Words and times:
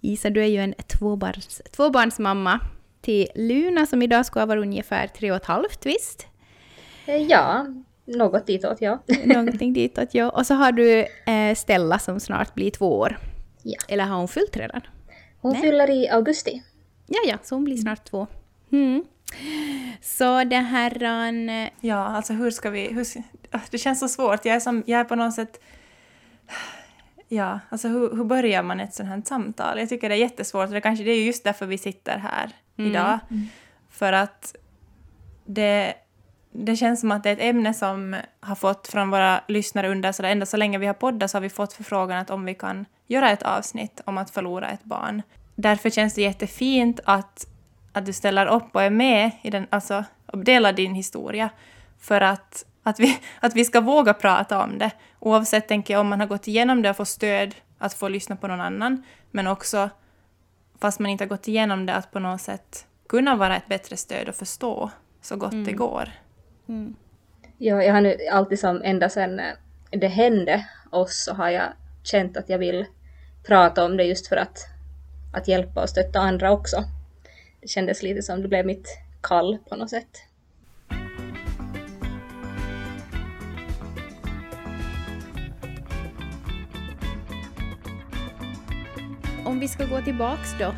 Isa, 0.00 0.30
du 0.30 0.42
är 0.42 0.46
ju 0.46 0.58
en 0.58 0.74
tvåbarns, 0.86 1.62
tvåbarnsmamma 1.76 2.60
till 3.00 3.28
Luna 3.34 3.86
som 3.86 4.02
idag 4.02 4.26
ska 4.26 4.46
vara 4.46 4.60
ungefär 4.60 5.06
tre 5.06 5.30
och 5.30 5.36
ett 5.36 5.44
halvt, 5.44 5.86
visst? 5.86 6.26
Eh, 7.06 7.16
ja, 7.16 7.66
något 8.04 8.46
ditåt, 8.46 8.76
ja. 8.80 8.98
Någonting 9.24 9.72
ditåt, 9.72 10.14
ja. 10.14 10.30
Och 10.30 10.46
så 10.46 10.54
har 10.54 10.72
du 10.72 11.06
eh, 11.26 11.54
Stella 11.56 11.98
som 11.98 12.20
snart 12.20 12.54
blir 12.54 12.70
två 12.70 12.98
år. 12.98 13.18
Ja. 13.62 13.78
Eller 13.88 14.04
har 14.04 14.16
hon 14.16 14.28
fyllt 14.28 14.56
redan? 14.56 14.80
Hon 15.40 15.52
Nej. 15.52 15.62
fyller 15.62 15.90
i 15.90 16.08
augusti. 16.08 16.62
Ja, 17.06 17.18
ja, 17.26 17.38
så 17.42 17.54
hon 17.54 17.64
blir 17.64 17.76
snart 17.76 18.04
två. 18.04 18.26
Mm. 18.72 19.04
Så 20.02 20.44
det 20.44 20.56
här... 20.56 21.02
eh, 21.48 21.68
Ja, 21.80 21.96
alltså 22.04 22.32
hur 22.32 22.50
ska 22.50 22.70
vi... 22.70 22.92
Hur, 22.92 23.06
det 23.70 23.78
känns 23.78 24.00
så 24.00 24.08
svårt. 24.08 24.44
Jag 24.44 24.56
är, 24.56 24.60
som, 24.60 24.82
jag 24.86 25.00
är 25.00 25.04
på 25.04 25.14
något 25.14 25.34
sätt... 25.34 25.60
Ja, 27.32 27.60
alltså 27.68 27.88
hur, 27.88 28.16
hur 28.16 28.24
börjar 28.24 28.62
man 28.62 28.80
ett 28.80 28.94
sånt 28.94 29.08
här 29.08 29.22
samtal? 29.24 29.78
Jag 29.78 29.88
tycker 29.88 30.08
det 30.08 30.14
är 30.14 30.18
jättesvårt 30.18 30.66
och 30.68 30.74
det, 30.74 30.80
kanske, 30.80 31.04
det 31.04 31.10
är 31.10 31.24
just 31.24 31.44
därför 31.44 31.66
vi 31.66 31.78
sitter 31.78 32.18
här 32.18 32.50
idag. 32.76 33.18
För 33.90 34.12
att 34.12 34.56
det, 35.44 35.94
det 36.52 36.76
känns 36.76 37.00
som 37.00 37.12
att 37.12 37.22
det 37.22 37.30
är 37.30 37.32
ett 37.32 37.42
ämne 37.42 37.74
som 37.74 38.16
har 38.40 38.54
fått 38.54 38.88
från 38.88 39.10
våra 39.10 39.40
lyssnare 39.48 39.88
under 39.88 40.12
så 40.12 40.22
ända 40.22 40.46
så 40.46 40.56
länge 40.56 40.78
vi 40.78 40.86
har 40.86 40.94
poddat 40.94 41.30
så 41.30 41.36
har 41.36 41.42
vi 41.42 41.50
fått 41.50 41.72
förfrågan 41.72 42.18
att 42.18 42.30
om 42.30 42.44
vi 42.44 42.54
kan 42.54 42.86
göra 43.06 43.30
ett 43.30 43.42
avsnitt 43.42 44.00
om 44.04 44.18
att 44.18 44.30
förlora 44.30 44.68
ett 44.68 44.84
barn. 44.84 45.22
Därför 45.54 45.90
känns 45.90 46.14
det 46.14 46.22
jättefint 46.22 47.00
att, 47.04 47.46
att 47.92 48.06
du 48.06 48.12
ställer 48.12 48.46
upp 48.46 48.74
och 48.76 48.82
är 48.82 48.90
med 48.90 49.30
i 49.42 49.50
den, 49.50 49.66
alltså, 49.70 50.04
och 50.26 50.38
delar 50.38 50.72
din 50.72 50.94
historia. 50.94 51.50
För 52.00 52.20
att, 52.20 52.64
att, 52.82 53.00
vi, 53.00 53.20
att 53.40 53.56
vi 53.56 53.64
ska 53.64 53.80
våga 53.80 54.14
prata 54.14 54.64
om 54.64 54.78
det. 54.78 54.90
Oavsett 55.18 55.68
tänker 55.68 55.94
jag, 55.94 56.00
om 56.00 56.08
man 56.08 56.20
har 56.20 56.26
gått 56.26 56.48
igenom 56.48 56.82
det 56.82 56.90
och 56.90 56.96
får 56.96 57.04
stöd 57.04 57.54
att 57.78 57.94
få 57.94 58.08
lyssna 58.08 58.36
på 58.36 58.46
någon 58.46 58.60
annan. 58.60 59.02
Men 59.30 59.46
också, 59.46 59.90
fast 60.80 60.98
man 60.98 61.10
inte 61.10 61.24
har 61.24 61.28
gått 61.28 61.48
igenom 61.48 61.86
det, 61.86 61.94
att 61.94 62.10
på 62.10 62.18
något 62.18 62.40
sätt 62.40 62.86
kunna 63.08 63.36
vara 63.36 63.56
ett 63.56 63.68
bättre 63.68 63.96
stöd 63.96 64.28
och 64.28 64.34
förstå 64.34 64.90
så 65.20 65.36
gott 65.36 65.64
det 65.64 65.72
går. 65.72 66.08
Ja, 67.58 67.82
jag 67.82 67.94
har 67.94 68.00
nu 68.00 68.16
alltid 68.32 68.60
som 68.60 68.82
ända 68.82 69.08
sedan 69.08 69.40
eh, 69.40 69.54
det 69.90 70.08
hände 70.08 70.66
oss 70.90 71.24
så 71.24 71.34
har 71.34 71.50
jag 71.50 71.72
känt 72.02 72.36
att 72.36 72.48
jag 72.48 72.58
vill 72.58 72.86
prata 73.46 73.84
om 73.84 73.96
det 73.96 74.04
just 74.04 74.26
för 74.26 74.36
att, 74.36 74.58
att 75.34 75.48
hjälpa 75.48 75.82
och 75.82 75.88
stötta 75.88 76.18
andra 76.18 76.52
också. 76.52 76.84
Det 77.60 77.68
kändes 77.68 78.02
lite 78.02 78.22
som 78.22 78.42
det 78.42 78.48
blev 78.48 78.66
mitt 78.66 78.98
kall 79.20 79.58
på 79.68 79.76
något 79.76 79.90
sätt. 79.90 80.22
Om 89.60 89.62
vi 89.62 89.68
ska 89.68 89.84
gå 89.86 90.00
tillbaks 90.00 90.58
då 90.58 90.74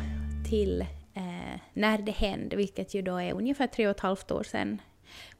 till 0.49 0.81
eh, 1.13 1.59
när 1.73 1.97
det 1.97 2.11
hände, 2.11 2.55
vilket 2.55 2.93
ju 2.93 3.01
då 3.01 3.17
är 3.17 3.33
ungefär 3.33 3.67
tre 3.67 3.87
och 3.87 3.91
ett 3.91 3.99
halvt 3.99 4.31
år 4.31 4.43
sedan. 4.43 4.81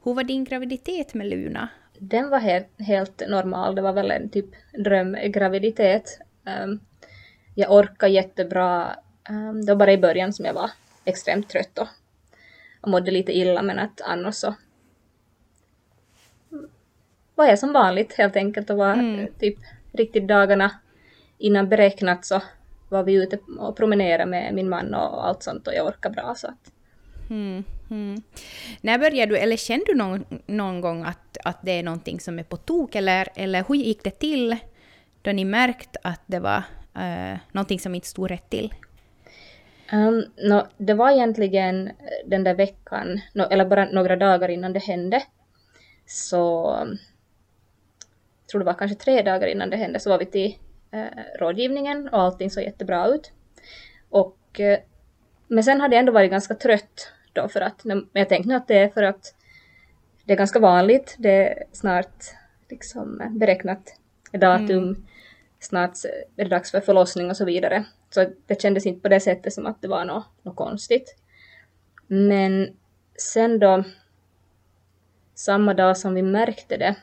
Hur 0.04 0.14
var 0.14 0.24
din 0.24 0.44
graviditet 0.44 1.14
med 1.14 1.26
Luna? 1.26 1.68
Den 1.98 2.30
var 2.30 2.38
helt, 2.38 2.68
helt 2.78 3.22
normal, 3.28 3.74
det 3.74 3.82
var 3.82 3.92
väl 3.92 4.10
en 4.10 4.28
typ 4.28 4.46
drömgraviditet. 4.84 6.20
Um, 6.64 6.80
jag 7.54 7.72
orkade 7.72 8.12
jättebra, 8.12 8.96
um, 9.30 9.64
det 9.64 9.72
var 9.72 9.78
bara 9.78 9.92
i 9.92 9.98
början 9.98 10.32
som 10.32 10.44
jag 10.44 10.54
var 10.54 10.70
extremt 11.04 11.48
trött 11.48 11.78
och, 11.78 11.88
och 12.80 12.90
mådde 12.90 13.10
lite 13.10 13.32
illa 13.32 13.62
men 13.62 13.78
att 13.78 14.00
annars 14.00 14.34
så 14.34 14.54
var 17.34 17.46
jag 17.46 17.58
som 17.58 17.72
vanligt 17.72 18.14
helt 18.14 18.36
enkelt 18.36 18.70
och 18.70 18.76
var 18.76 18.92
Mm. 18.92 19.26
typ 19.38 19.58
riktigt 19.92 20.28
dagarna 20.28 20.70
innan 21.38 21.68
beräknat 21.68 22.24
så 22.24 22.42
var 22.94 23.02
vi 23.02 23.12
ute 23.12 23.38
och 23.58 23.76
promenerade 23.76 24.26
med 24.26 24.54
min 24.54 24.68
man 24.68 24.94
och 24.94 25.26
allt 25.26 25.42
sånt 25.42 25.66
och 25.66 25.74
jag 25.74 25.86
orkade 25.86 26.14
bra 26.14 26.34
så 26.34 26.46
att 26.46 26.72
Mm, 27.30 27.64
mm. 27.90 28.22
När 28.80 28.98
började 28.98 29.34
du, 29.34 29.38
eller 29.38 29.56
kände 29.56 29.84
du 29.86 29.94
någon, 29.94 30.24
någon 30.46 30.80
gång 30.80 31.04
att, 31.04 31.36
att 31.44 31.58
det 31.62 31.72
är 31.72 31.82
någonting 31.82 32.20
som 32.20 32.38
är 32.38 32.42
på 32.42 32.56
tok, 32.56 32.94
eller, 32.94 33.28
eller 33.34 33.64
hur 33.68 33.74
gick 33.74 34.04
det 34.04 34.10
till 34.10 34.56
då 35.22 35.32
ni 35.32 35.44
märkte 35.44 35.98
att 36.02 36.22
det 36.26 36.38
var 36.38 36.62
eh, 36.96 37.38
någonting 37.52 37.80
som 37.80 37.94
inte 37.94 38.06
stod 38.06 38.30
rätt 38.30 38.50
till? 38.50 38.74
Um, 39.92 40.24
nå, 40.36 40.66
det 40.76 40.94
var 40.94 41.10
egentligen 41.10 41.90
den 42.26 42.44
där 42.44 42.54
veckan, 42.54 43.20
nå, 43.32 43.44
eller 43.44 43.64
bara 43.64 43.84
några 43.84 44.16
dagar 44.16 44.48
innan 44.48 44.72
det 44.72 44.82
hände. 44.82 45.22
Så, 46.06 46.76
jag 48.40 48.48
tror 48.50 48.58
det 48.58 48.64
var 48.64 48.74
kanske 48.74 48.96
tre 48.96 49.22
dagar 49.22 49.46
innan 49.46 49.70
det 49.70 49.76
hände, 49.76 50.00
så 50.00 50.10
var 50.10 50.18
vi 50.18 50.26
till 50.26 50.58
eh, 50.94 51.38
rådgivningen 51.38 52.08
och 52.08 52.20
allting 52.20 52.50
såg 52.50 52.64
jättebra 52.64 53.06
ut. 53.06 53.32
Och, 54.10 54.60
eh, 54.60 54.78
men 55.48 55.64
sen 55.64 55.80
hade 55.80 55.94
jag 55.94 56.00
ändå 56.00 56.12
varit 56.12 56.30
ganska 56.30 56.54
trött 56.54 57.12
då 57.32 57.48
för 57.48 57.60
att, 57.60 57.84
men 57.84 58.08
jag 58.12 58.28
tänkte 58.28 58.48
nog 58.48 58.56
att 58.56 58.68
det 58.68 58.78
är 58.78 58.88
för 58.88 59.02
att 59.02 59.34
det 60.24 60.32
är 60.32 60.36
ganska 60.36 60.58
vanligt, 60.58 61.14
det 61.18 61.48
är 61.48 61.64
snart 61.72 62.24
liksom 62.68 63.22
beräknat 63.30 63.98
datum, 64.32 65.06
snart 65.60 65.92
är 66.36 66.44
det 66.44 66.50
dags 66.50 66.70
för 66.70 66.80
förlossning 66.80 67.30
och 67.30 67.36
så 67.36 67.44
vidare. 67.44 67.84
Så 68.10 68.26
det 68.46 68.62
kändes 68.62 68.86
inte 68.86 69.00
på 69.00 69.08
det 69.08 69.20
sättet 69.20 69.52
som 69.52 69.66
att 69.66 69.82
det 69.82 69.88
var 69.88 70.04
något, 70.04 70.26
något 70.42 70.56
konstigt. 70.56 71.16
Men 72.06 72.76
sen 73.18 73.58
då, 73.58 73.84
samma 75.34 75.74
dag 75.74 75.96
som 75.96 76.14
vi 76.14 76.22
märkte 76.22 76.76
det, 76.76 76.96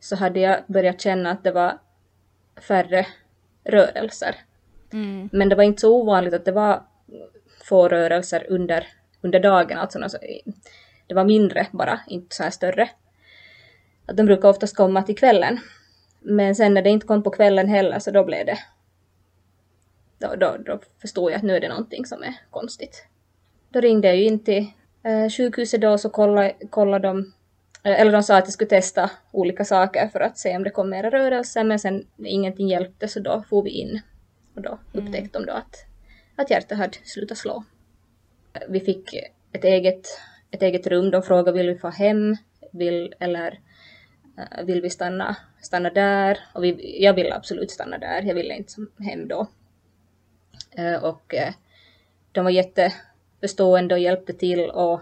så 0.00 0.16
hade 0.16 0.40
jag 0.40 0.60
börjat 0.66 1.00
känna 1.00 1.30
att 1.30 1.44
det 1.44 1.52
var 1.52 1.78
färre 2.60 3.06
rörelser. 3.64 4.34
Mm. 4.92 5.28
Men 5.32 5.48
det 5.48 5.54
var 5.54 5.64
inte 5.64 5.80
så 5.80 6.02
ovanligt 6.02 6.34
att 6.34 6.44
det 6.44 6.52
var 6.52 6.82
få 7.64 7.88
rörelser 7.88 8.46
under, 8.48 8.86
under 9.20 9.40
dagen, 9.40 9.78
alltså, 9.78 10.18
det 11.06 11.14
var 11.14 11.24
mindre 11.24 11.66
bara, 11.72 12.00
inte 12.08 12.36
så 12.36 12.42
här 12.42 12.50
större. 12.50 12.90
Att 14.06 14.16
de 14.16 14.26
brukar 14.26 14.48
oftast 14.48 14.76
komma 14.76 15.02
till 15.02 15.16
kvällen. 15.16 15.60
Men 16.20 16.54
sen 16.54 16.74
när 16.74 16.82
det 16.82 16.90
inte 16.90 17.06
kom 17.06 17.22
på 17.22 17.30
kvällen 17.30 17.68
heller 17.68 17.98
så 17.98 18.10
då 18.10 18.24
blev 18.24 18.46
det... 18.46 18.58
Då, 20.18 20.34
då, 20.34 20.56
då 20.66 20.80
förstod 21.00 21.30
jag 21.30 21.36
att 21.36 21.42
nu 21.42 21.56
är 21.56 21.60
det 21.60 21.68
någonting 21.68 22.06
som 22.06 22.22
är 22.22 22.34
konstigt. 22.50 23.06
Då 23.70 23.80
ringde 23.80 24.08
jag 24.08 24.16
ju 24.16 24.24
in 24.24 24.44
till 24.44 24.66
eh, 25.02 25.30
sjukhuset 25.30 25.80
då 25.80 25.98
så 25.98 26.10
kollade, 26.10 26.54
kollade 26.70 27.08
de... 27.08 27.32
Eh, 27.82 28.00
eller 28.00 28.12
de 28.12 28.22
sa 28.22 28.36
att 28.36 28.44
jag 28.44 28.52
skulle 28.52 28.70
testa 28.70 29.10
olika 29.30 29.64
saker 29.64 30.08
för 30.08 30.20
att 30.20 30.38
se 30.38 30.56
om 30.56 30.64
det 30.64 30.70
kom 30.70 30.90
mera 30.90 31.10
rörelser 31.10 31.64
men 31.64 31.78
sen 31.78 32.06
ingenting 32.24 32.68
hjälpte 32.68 33.08
så 33.08 33.20
då 33.20 33.44
får 33.48 33.62
vi 33.62 33.70
in. 33.70 34.00
Och 34.54 34.62
då 34.62 34.78
upptäckte 34.92 35.38
de 35.38 35.46
då 35.46 35.52
att, 35.52 35.84
att 36.36 36.50
hjärtat 36.50 36.78
hade 36.78 36.96
slutat 37.04 37.38
slå. 37.38 37.64
Vi 38.68 38.80
fick 38.80 39.14
ett 39.52 39.64
eget, 39.64 40.06
ett 40.50 40.62
eget 40.62 40.86
rum. 40.86 41.10
De 41.10 41.22
frågade 41.22 41.58
vill 41.58 41.68
vi 41.68 41.78
få 41.78 41.88
hem 41.88 42.36
vill, 42.72 43.14
eller 43.20 43.60
eh, 44.38 44.64
vill 44.64 44.82
vi 44.82 44.90
stanna, 44.90 45.36
stanna 45.60 45.90
där? 45.90 46.38
Och 46.54 46.64
vi, 46.64 46.96
jag 47.04 47.14
ville 47.14 47.34
absolut 47.34 47.70
stanna 47.70 47.98
där. 47.98 48.22
Jag 48.22 48.34
ville 48.34 48.54
inte 48.54 48.72
hem 48.98 49.28
då. 49.28 49.46
Eh, 50.70 51.04
och 51.04 51.34
eh, 51.34 51.54
de 52.32 52.44
var 52.44 52.50
jätteförstående 52.50 53.94
och 53.94 54.00
hjälpte 54.00 54.32
till 54.32 54.70
och 54.70 55.00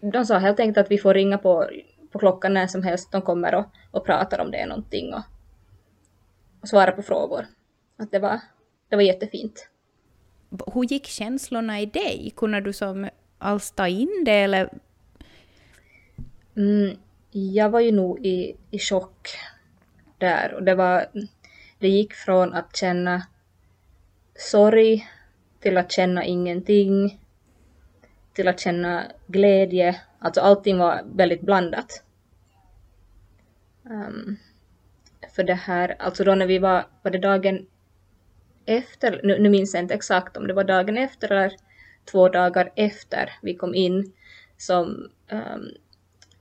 de 0.00 0.26
sa 0.26 0.38
helt 0.38 0.60
enkelt 0.60 0.78
att 0.78 0.90
vi 0.90 0.98
får 0.98 1.14
ringa 1.14 1.38
på, 1.38 1.70
på 2.12 2.18
klockan 2.18 2.54
när 2.54 2.66
som 2.66 2.82
helst. 2.82 3.12
De 3.12 3.22
kommer 3.22 3.54
och, 3.54 3.64
och 3.90 4.06
pratar 4.06 4.38
om 4.38 4.50
det 4.50 4.58
är 4.58 4.66
någonting 4.66 5.14
och, 5.14 5.22
och 6.60 6.68
svara 6.68 6.92
på 6.92 7.02
frågor. 7.02 7.46
Att 7.96 8.10
det 8.10 8.18
var, 8.18 8.40
det 8.88 8.96
var 8.96 9.02
jättefint. 9.02 9.68
Hur 10.74 10.84
gick 10.84 11.06
känslorna 11.06 11.80
i 11.80 11.86
dig? 11.86 12.32
Kunde 12.36 12.60
du 12.60 12.72
som 12.72 13.08
alls 13.38 13.70
ta 13.70 13.88
in 13.88 14.22
det, 14.24 14.32
eller? 14.32 14.70
Mm, 16.56 16.96
jag 17.30 17.70
var 17.70 17.80
ju 17.80 17.92
nog 17.92 18.26
i, 18.26 18.56
i 18.70 18.78
chock 18.78 19.28
där 20.18 20.54
och 20.54 20.62
det 20.62 20.74
var, 20.74 21.06
det 21.78 21.88
gick 21.88 22.12
från 22.12 22.54
att 22.54 22.76
känna 22.76 23.26
sorg 24.34 25.08
till 25.60 25.78
att 25.78 25.92
känna 25.92 26.24
ingenting 26.24 27.18
till 28.32 28.48
att 28.48 28.60
känna 28.60 29.02
glädje. 29.26 30.00
Alltså 30.22 30.40
allting 30.40 30.78
var 30.78 31.02
väldigt 31.14 31.40
blandat. 31.40 32.02
Um, 33.82 34.36
för 35.34 35.44
det 35.44 35.54
här, 35.54 35.96
alltså 35.98 36.24
då 36.24 36.34
när 36.34 36.46
vi 36.46 36.58
var, 36.58 36.86
var 37.02 37.10
det 37.10 37.18
dagen 37.18 37.66
efter, 38.66 39.20
nu, 39.22 39.38
nu 39.38 39.48
minns 39.48 39.74
jag 39.74 39.82
inte 39.82 39.94
exakt 39.94 40.36
om 40.36 40.46
det 40.46 40.54
var 40.54 40.64
dagen 40.64 40.96
efter 40.96 41.32
eller 41.32 41.56
två 42.10 42.28
dagar 42.28 42.72
efter 42.76 43.32
vi 43.42 43.54
kom 43.54 43.74
in 43.74 44.12
som 44.56 45.10
um, 45.30 45.68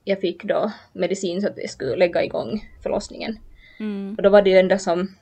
jag 0.03 0.21
fick 0.21 0.43
då 0.43 0.71
medicin 0.93 1.41
så 1.41 1.47
att 1.47 1.57
jag 1.57 1.69
skulle 1.69 1.95
lägga 1.95 2.23
igång 2.23 2.71
förlossningen. 2.83 3.39
Mm. 3.79 4.15
Och 4.17 4.23
då 4.23 4.29
var 4.29 4.41
det 4.41 4.49
ju 4.49 4.57
ändå 4.57 4.77
som, 4.77 5.15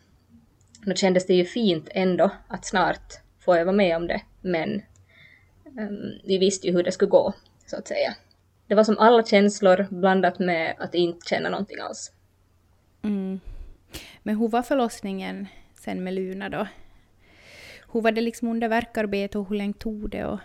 då 0.86 0.94
kändes 0.94 1.26
det 1.26 1.34
ju 1.34 1.46
fint 1.46 1.90
ändå 1.92 2.32
att 2.48 2.66
snart 2.66 3.14
får 3.40 3.58
jag 3.58 3.66
vara 3.66 3.76
med 3.76 3.96
om 3.96 4.08
det, 4.08 4.22
men 4.42 4.82
um, 5.66 6.12
vi 6.24 6.38
visste 6.38 6.68
ju 6.68 6.74
hur 6.74 6.84
det 6.84 6.92
skulle 6.92 7.12
gå, 7.12 7.34
så 7.66 7.78
att 7.78 7.88
säga. 7.88 8.16
Det 8.70 8.76
var 8.76 8.84
som 8.84 8.98
alla 8.98 9.24
känslor 9.24 9.88
blandat 9.90 10.40
med 10.40 10.76
att 10.80 10.96
inte 10.96 11.28
känna 11.30 11.50
någonting 11.50 11.80
alls. 11.80 12.12
Mm. 13.02 13.40
Men 14.24 14.38
hur 14.38 14.48
var 14.48 14.62
förlossningen 14.62 15.48
sen 15.74 16.04
med 16.04 16.14
Luna 16.14 16.50
då? 16.50 16.68
hur 17.92 18.02
var 18.02 18.12
det 18.12 18.22
liksom 18.22 18.48
under 18.48 18.68
verkarbete 18.68 19.38
och 19.38 19.50
hur 19.50 19.56
länge 19.56 19.74
tog 19.74 20.10
det? 20.10 20.26
Och... 20.26 20.40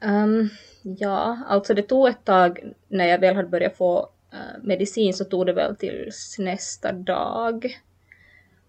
Um, 0.00 0.48
ja, 0.82 1.38
alltså 1.48 1.74
det 1.74 1.82
tog 1.82 2.08
ett 2.08 2.24
tag 2.24 2.72
när 2.88 3.06
jag 3.06 3.18
väl 3.18 3.36
hade 3.36 3.48
börjat 3.48 3.76
få 3.76 4.08
uh, 4.34 4.62
medicin 4.62 5.14
så 5.14 5.24
tog 5.24 5.46
det 5.46 5.52
väl 5.52 5.76
tills 5.76 6.36
nästa 6.38 6.92
dag. 6.92 7.78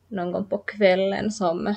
Någon 0.07 0.31
gång 0.31 0.45
på 0.45 0.57
kvällen 0.57 1.31
som, 1.31 1.75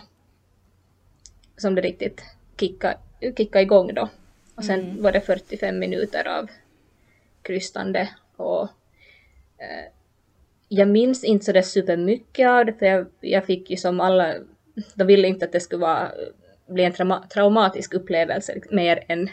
som 1.57 1.75
det 1.75 1.81
riktigt 1.81 2.23
kickade, 2.61 2.99
kickade 3.37 3.63
igång 3.63 3.95
då. 3.95 4.09
Och 4.55 4.65
sen 4.65 4.81
mm. 4.81 5.03
var 5.03 5.13
det 5.13 5.21
45 5.21 5.79
minuter 5.79 6.29
av 6.29 6.51
krystande 7.47 8.09
och 8.37 8.63
uh, 8.63 9.89
jag 10.69 10.89
minns 10.89 11.25
inte 11.25 11.45
så 11.45 11.53
där 11.53 11.63
supermycket 11.63 12.49
av 12.49 12.67
det 12.67 12.73
för 12.73 12.87
jag, 12.87 13.07
jag 13.21 13.47
fick 13.47 13.71
ju 13.71 13.77
som 13.77 14.01
alla, 14.01 14.35
de 14.95 15.07
ville 15.07 15.29
inte 15.29 15.45
att 15.45 15.53
det 15.53 15.61
skulle 15.61 15.81
vara, 15.81 16.11
bli 16.69 16.85
en 16.85 16.93
trauma, 16.93 17.27
traumatisk 17.27 17.95
upplevelse 17.95 18.61
mer 18.71 19.05
än, 19.09 19.31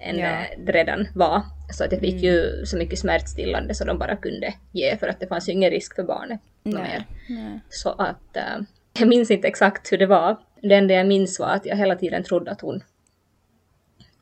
än 0.00 0.18
ja. 0.18 0.44
det 0.58 0.72
redan 0.72 1.08
var. 1.14 1.42
Så 1.72 1.84
att 1.84 1.92
jag 1.92 2.00
fick 2.00 2.22
mm. 2.22 2.24
ju 2.24 2.66
så 2.66 2.76
mycket 2.76 2.98
smärtstillande 2.98 3.74
så 3.74 3.84
de 3.84 3.98
bara 3.98 4.16
kunde 4.16 4.54
ge 4.72 4.96
för 4.96 5.08
att 5.08 5.20
det 5.20 5.26
fanns 5.26 5.48
ju 5.48 5.52
ingen 5.52 5.70
risk 5.70 5.94
för 5.94 6.02
barnet. 6.02 6.40
Nej. 6.62 7.06
Nej. 7.28 7.60
Så 7.68 7.90
att 7.90 8.36
äh, 8.36 8.60
jag 8.98 9.08
minns 9.08 9.30
inte 9.30 9.48
exakt 9.48 9.92
hur 9.92 9.98
det 9.98 10.06
var. 10.06 10.36
Det 10.62 10.74
enda 10.74 10.94
jag 10.94 11.06
minns 11.06 11.40
var 11.40 11.48
att 11.48 11.66
jag 11.66 11.76
hela 11.76 11.96
tiden 11.96 12.24
trodde 12.24 12.50
att 12.50 12.60
hon 12.60 12.82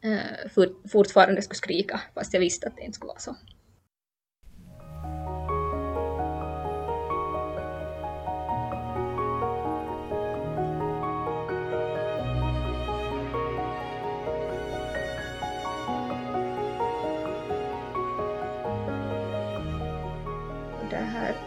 Eh, 0.02 0.67
fortfarande 0.93 1.43
skulle 1.43 1.56
skrika 1.56 2.00
fast 2.14 2.35
jag 2.35 2.41
visste 2.41 2.67
att 2.67 2.76
det 2.76 2.82
inte 2.82 2.97
skulle 2.97 3.08
vara 3.08 3.19
så. 3.19 3.37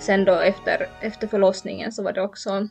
sen 0.04 0.26
då 0.26 0.34
efter, 0.40 0.90
efter 1.02 1.28
förlossningen 1.28 1.92
så 1.92 2.04
var 2.04 2.14
det 2.14 2.22
också, 2.22 2.68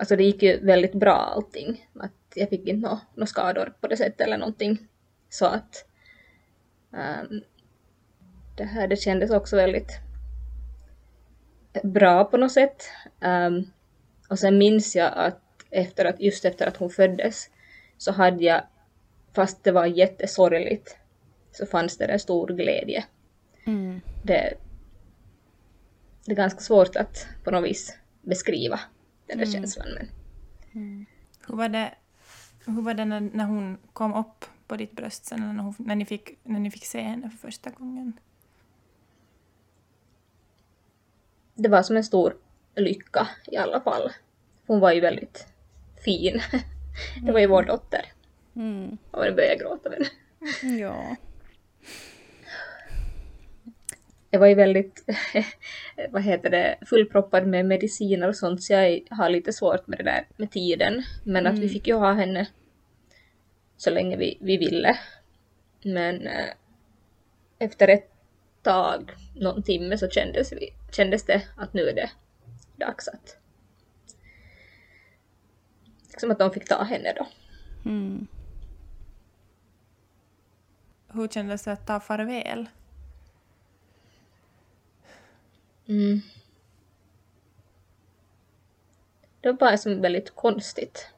alltså 0.00 0.16
det 0.16 0.24
gick 0.24 0.42
ju 0.42 0.60
väldigt 0.60 0.94
bra 0.94 1.16
allting. 1.16 1.88
Att 2.00 2.12
jag 2.34 2.48
fick 2.48 2.68
inte 2.68 2.88
några 2.88 3.00
no 3.14 3.26
skador 3.26 3.74
på 3.80 3.86
det 3.86 3.96
sättet 3.96 4.20
eller 4.20 4.38
någonting. 4.38 4.78
Så 5.28 5.46
att 5.46 5.84
um, 6.90 7.42
det 8.56 8.64
här 8.64 8.88
det 8.88 8.96
kändes 8.96 9.30
också 9.30 9.56
väldigt 9.56 10.00
bra 11.82 12.24
på 12.24 12.36
något 12.36 12.52
sätt. 12.52 12.84
Um, 13.20 13.70
och 14.28 14.38
sen 14.38 14.58
minns 14.58 14.96
jag 14.96 15.12
att 15.16 15.40
efter 15.70 16.04
att, 16.04 16.20
just 16.20 16.44
efter 16.44 16.66
att 16.66 16.76
hon 16.76 16.90
föddes 16.90 17.50
så 17.98 18.12
hade 18.12 18.44
jag, 18.44 18.62
fast 19.32 19.64
det 19.64 19.72
var 19.72 19.86
jättesorgligt, 19.86 20.96
så 21.52 21.66
fanns 21.66 21.96
det 21.98 22.04
en 22.04 22.20
stor 22.20 22.48
glädje. 22.48 23.04
Mm. 23.66 24.00
Det, 24.22 24.54
det 26.26 26.32
är 26.32 26.36
ganska 26.36 26.60
svårt 26.60 26.96
att 26.96 27.26
på 27.44 27.50
något 27.50 27.64
vis 27.64 27.98
beskriva 28.22 28.80
den 29.30 29.38
där 29.38 29.46
mm. 29.46 29.52
känslan. 29.52 29.88
Men... 29.94 30.08
Mm. 30.72 31.06
Hur 31.48 31.56
var 31.56 31.68
det, 31.68 31.94
hur 32.66 32.82
var 32.82 32.94
det 32.94 33.04
när, 33.04 33.20
när 33.20 33.44
hon 33.44 33.78
kom 33.92 34.14
upp 34.14 34.44
på 34.66 34.76
ditt 34.76 34.92
bröst 34.92 35.24
sen 35.24 35.56
när, 35.56 35.62
hon, 35.62 35.74
när, 35.78 35.96
ni 35.96 36.04
fick, 36.04 36.38
när 36.44 36.60
ni 36.60 36.70
fick 36.70 36.86
se 36.86 37.00
henne 37.00 37.30
för 37.30 37.38
första 37.38 37.70
gången? 37.70 38.12
Det 41.54 41.68
var 41.68 41.82
som 41.82 41.96
en 41.96 42.04
stor 42.04 42.36
lycka 42.74 43.28
i 43.46 43.56
alla 43.56 43.80
fall. 43.80 44.10
Hon 44.66 44.80
var 44.80 44.92
ju 44.92 45.00
väldigt 45.00 45.46
fin. 46.04 46.40
Det 47.22 47.32
var 47.32 47.40
ju 47.40 47.46
vår 47.46 47.62
dotter. 47.62 48.12
Mm. 48.54 48.98
Och 49.10 49.24
nu 49.24 49.32
börjar 49.32 49.48
jag 49.48 49.58
gråta 49.58 49.90
men... 49.90 50.04
Ja 50.78 51.16
jag 54.30 54.40
var 54.40 54.46
ju 54.46 54.54
väldigt, 54.54 55.04
vad 56.10 56.22
heter 56.22 56.50
det, 56.50 56.78
fullproppad 56.86 57.46
med 57.46 57.66
mediciner 57.66 58.28
och 58.28 58.36
sånt 58.36 58.62
så 58.62 58.72
jag 58.72 59.02
har 59.10 59.28
lite 59.28 59.52
svårt 59.52 59.86
med 59.86 59.98
det 59.98 60.04
där 60.04 60.26
med 60.36 60.50
tiden. 60.50 61.02
Men 61.24 61.46
mm. 61.46 61.52
att 61.52 61.58
vi 61.58 61.64
mm. 61.64 61.72
fick 61.72 61.86
ju 61.86 61.94
ha 61.94 62.12
henne 62.12 62.48
så 63.76 63.90
länge 63.90 64.16
vi, 64.16 64.38
vi 64.40 64.56
ville. 64.56 64.98
Men 65.82 66.26
äh, 66.26 66.48
efter 67.58 67.88
ett 67.88 68.10
tag, 68.62 69.12
någon 69.34 69.62
timme, 69.62 69.98
så 69.98 70.08
kändes, 70.08 70.52
vi, 70.52 70.70
kändes 70.92 71.24
det 71.24 71.42
att 71.56 71.74
nu 71.74 71.88
är 71.88 71.94
det 71.94 72.10
dags 72.76 73.08
att... 73.08 73.36
Liksom 76.08 76.30
att 76.30 76.38
de 76.38 76.50
fick 76.50 76.68
ta 76.68 76.82
henne 76.82 77.12
då. 77.16 77.26
Mm. 77.90 78.26
Hur 81.08 81.28
kändes 81.28 81.62
det 81.62 81.72
att 81.72 81.86
ta 81.86 82.00
farväl? 82.00 82.68
Mm. 85.90 86.20
Det 89.40 89.48
var 89.48 89.58
bara 89.58 89.76
som 89.76 90.00
väldigt 90.00 90.30
konstigt. 90.30 91.08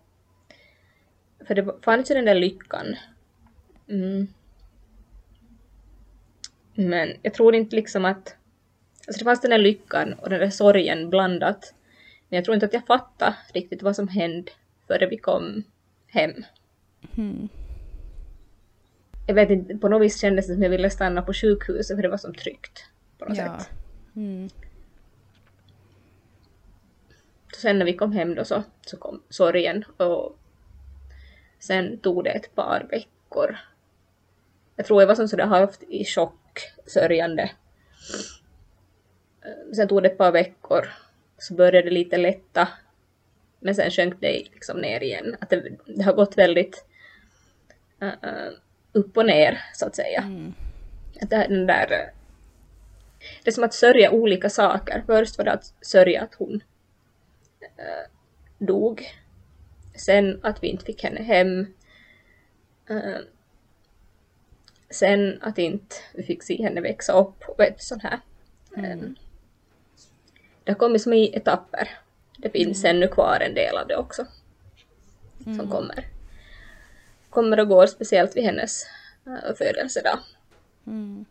För 1.47 1.55
det 1.55 1.75
fanns 1.83 2.11
ju 2.11 2.15
den 2.15 2.25
där 2.25 2.35
lyckan. 2.35 2.97
Mm. 3.89 4.27
Men 6.75 7.17
jag 7.23 7.35
tror 7.35 7.55
inte 7.55 7.77
liksom 7.77 8.05
att... 8.05 8.37
Alltså 9.07 9.19
det 9.19 9.25
fanns 9.25 9.41
den 9.41 9.51
där 9.51 9.59
lyckan 9.59 10.13
och 10.13 10.31
den 10.31 10.41
där 10.41 10.51
sorgen 10.51 11.11
blandat. 11.11 11.75
Men 12.29 12.37
jag 12.37 12.45
tror 12.45 12.55
inte 12.55 12.67
att 12.67 12.73
jag 12.73 12.87
fattade 12.87 13.37
riktigt 13.55 13.83
vad 13.83 13.97
som 13.97 14.09
hände 14.09 14.53
före 14.87 15.07
vi 15.07 15.17
kom 15.17 15.65
hem. 16.07 16.45
Mm. 17.17 17.49
Jag 19.27 19.35
vet 19.35 19.51
inte, 19.51 19.77
på 19.77 19.89
något 19.89 20.03
vis 20.03 20.21
kändes 20.21 20.47
det 20.47 20.55
som 20.55 20.63
jag 20.63 20.71
ville 20.71 20.91
stanna 20.91 21.23
på 21.23 21.33
sjukhuset 21.33 21.97
för 21.97 22.03
det 22.03 22.09
var 22.09 22.17
som 22.17 22.35
tryggt. 22.35 22.87
På 23.19 23.25
något 23.25 23.39
ja. 23.39 23.59
sätt. 23.59 23.71
Mm. 24.17 24.49
Sen 27.57 27.79
när 27.79 27.87
vi 27.87 27.97
kom 27.97 28.13
hem 28.13 28.35
då 28.35 28.45
så, 28.45 28.63
så 28.87 28.97
kom 28.97 29.23
sorgen 29.29 29.85
och 29.97 30.39
sen 31.59 31.99
tog 31.99 32.25
det 32.25 32.31
ett 32.31 32.55
par 32.55 32.87
veckor. 32.91 33.59
Jag 34.77 34.87
tror 34.87 35.03
jag 35.03 35.07
var 35.07 35.15
som 35.15 35.29
sådär 35.29 35.47
halvt 35.47 35.83
i 35.83 36.05
chock, 36.05 36.59
sörjande. 36.87 37.51
Sen 39.77 39.89
tog 39.89 40.03
det 40.03 40.09
ett 40.09 40.19
par 40.19 40.33
veckor 40.33 40.89
så 41.39 41.55
började 41.55 41.83
det 41.83 41.95
lite 41.95 42.17
lätta 42.17 42.69
men 43.61 43.75
sen 43.75 43.91
sjönk 43.91 44.21
det 44.21 44.45
liksom 44.53 44.79
ner 44.79 45.03
igen. 45.03 45.37
Att 45.41 45.51
det, 45.51 45.69
det 45.87 46.03
har 46.03 46.13
gått 46.13 46.39
väldigt 46.39 46.85
uh, 48.03 48.53
upp 48.93 49.17
och 49.17 49.27
ner 49.27 49.65
så 49.75 49.87
att 49.87 49.97
säga. 49.97 50.21
Mm. 50.21 50.55
Att 51.21 51.31
det, 51.31 51.47
den 51.49 51.67
där 51.67 52.13
det 53.45 53.51
är 53.51 53.53
som 53.53 53.65
att 53.65 53.75
sörja 53.75 54.11
olika 54.11 54.51
saker. 54.51 55.03
Först 55.07 55.39
var 55.39 55.45
det 55.45 55.53
att 55.53 55.75
sörja 55.81 56.23
att 56.23 56.35
hon 56.35 56.61
äh, 57.83 58.09
dog. 58.59 59.03
Sen 59.95 60.41
att 60.43 60.63
vi 60.63 60.69
inte 60.69 60.85
fick 60.85 61.05
henne 61.05 61.23
hem. 61.23 61.67
Äh, 62.91 63.19
sen 64.91 65.43
att 65.43 65.59
inte 65.59 65.97
vi 66.15 66.23
fick 66.23 66.43
se 66.43 66.63
henne 66.63 66.81
växa 66.81 67.13
upp 67.13 67.45
och 67.49 67.61
vet, 67.61 67.83
sån 67.83 68.01
här. 68.01 68.21
Mm. 68.77 68.91
Äh, 68.91 69.09
det 70.65 70.73
har 70.73 70.79
kommit 70.79 71.03
som 71.03 71.13
i 71.13 71.37
etapper. 71.37 71.89
Det 72.39 72.51
finns 72.51 72.85
mm. 72.85 72.97
ännu 72.97 73.09
kvar 73.09 73.41
en 73.41 73.55
del 73.55 73.77
av 73.77 73.89
det 73.89 73.97
också. 73.97 74.27
Mm. 75.47 75.59
Som 75.59 75.71
kommer. 75.71 76.07
Kommer 77.31 77.61
och 77.61 77.69
går 77.69 77.87
speciellt 77.87 78.37
vid 78.37 78.45
hennes 78.45 78.87
äh, 79.27 79.55
födelsedag. 79.55 80.19
Mm. 80.87 81.25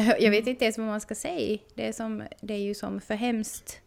Jag 0.18 0.30
vet 0.30 0.46
inte 0.46 0.64
ens 0.64 0.78
vad 0.78 0.86
man 0.86 1.00
ska 1.00 1.14
säga. 1.14 1.58
Det 1.74 1.88
är, 1.88 1.92
som, 1.92 2.22
det 2.40 2.54
är 2.54 2.58
ju 2.58 2.74
som 2.74 3.00
för 3.00 3.14
hemskt. 3.14 3.80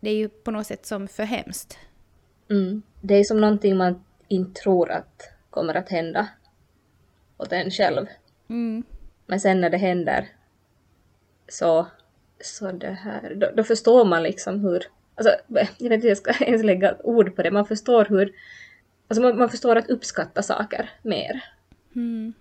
Det 0.00 0.10
är 0.10 0.14
ju 0.14 0.28
på 0.28 0.50
något 0.50 0.66
sätt 0.66 0.86
som 0.86 1.08
för 1.08 1.24
hemskt. 1.24 1.78
Mm. 2.50 2.82
Det 3.00 3.14
är 3.14 3.24
som 3.24 3.40
någonting 3.40 3.76
man 3.76 4.04
inte 4.28 4.60
tror 4.60 4.90
att 4.90 5.30
kommer 5.50 5.74
att 5.74 5.88
hända 5.88 6.28
åt 7.36 7.52
en 7.52 7.70
själv. 7.70 8.06
Mm. 8.48 8.82
Men 9.26 9.40
sen 9.40 9.60
när 9.60 9.70
det 9.70 9.76
händer 9.76 10.28
så, 11.48 11.86
så 12.40 12.72
det 12.72 12.90
här, 12.90 13.34
då, 13.34 13.50
då, 13.56 13.64
förstår 13.64 14.04
man 14.04 14.22
liksom 14.22 14.60
hur, 14.60 14.86
alltså 15.14 15.34
jag 15.78 15.88
vet 15.88 15.92
inte 15.92 16.08
jag 16.08 16.16
ska 16.16 16.44
ens 16.44 16.64
lägga 16.64 16.96
ord 17.02 17.36
på 17.36 17.42
det, 17.42 17.50
man 17.50 17.66
förstår 17.66 18.04
hur, 18.04 18.32
alltså 19.08 19.22
man, 19.22 19.38
man 19.38 19.48
förstår 19.48 19.76
att 19.76 19.90
uppskatta 19.90 20.42
saker 20.42 20.90
mer. 21.02 21.44
Mm. 21.94 22.32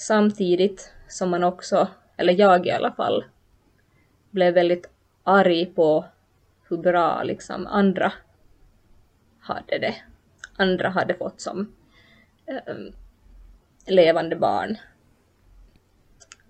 Samtidigt 0.00 0.92
som 1.08 1.30
man 1.30 1.44
också, 1.44 1.88
eller 2.16 2.32
jag 2.32 2.66
i 2.66 2.70
alla 2.70 2.92
fall, 2.92 3.24
blev 4.30 4.54
väldigt 4.54 4.90
arg 5.24 5.66
på 5.66 6.04
hur 6.68 6.76
bra 6.76 7.22
liksom 7.22 7.66
andra 7.66 8.12
hade 9.40 9.78
det. 9.78 9.94
Andra 10.56 10.88
hade 10.88 11.14
fått 11.14 11.40
som 11.40 11.72
um, 12.66 12.92
levande 13.86 14.36
barn. 14.36 14.76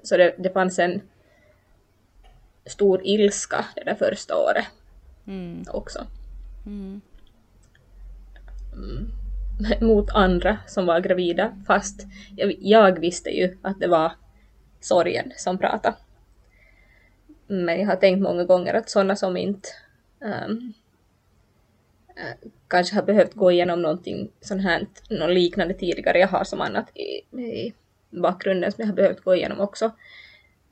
Så 0.02 0.16
det, 0.16 0.34
det 0.38 0.50
fanns 0.50 0.78
en 0.78 1.02
stor 2.66 3.00
ilska 3.04 3.64
det 3.74 3.84
där 3.84 3.94
första 3.94 4.36
året 4.36 4.66
Mm. 5.26 5.64
också. 5.68 6.06
Mm. 6.66 7.00
Mm. 8.72 9.19
Mot 9.80 10.10
andra 10.10 10.58
som 10.66 10.86
var 10.86 11.00
gravida, 11.00 11.56
fast 11.66 12.06
jag, 12.36 12.56
jag 12.60 13.00
visste 13.00 13.30
ju 13.30 13.58
att 13.62 13.80
det 13.80 13.88
var 13.88 14.12
sorgen 14.80 15.32
som 15.36 15.58
pratade. 15.58 15.96
Men 17.46 17.80
jag 17.80 17.86
har 17.86 17.96
tänkt 17.96 18.22
många 18.22 18.44
gånger 18.44 18.74
att 18.74 18.90
sådana 18.90 19.16
som 19.16 19.36
inte 19.36 19.68
um, 20.20 20.72
kanske 22.68 22.94
har 22.94 23.02
behövt 23.02 23.34
gå 23.34 23.52
igenom 23.52 23.82
någonting 23.82 24.30
sånt 24.40 24.62
här, 24.62 24.86
något 25.10 25.34
liknande 25.34 25.74
tidigare, 25.74 26.18
jag 26.18 26.28
har 26.28 26.44
som 26.44 26.60
annat 26.60 26.96
i, 26.96 27.38
i 27.40 27.74
bakgrunden 28.10 28.72
som 28.72 28.82
jag 28.82 28.86
har 28.86 28.94
behövt 28.94 29.20
gå 29.20 29.34
igenom 29.34 29.60
också. 29.60 29.90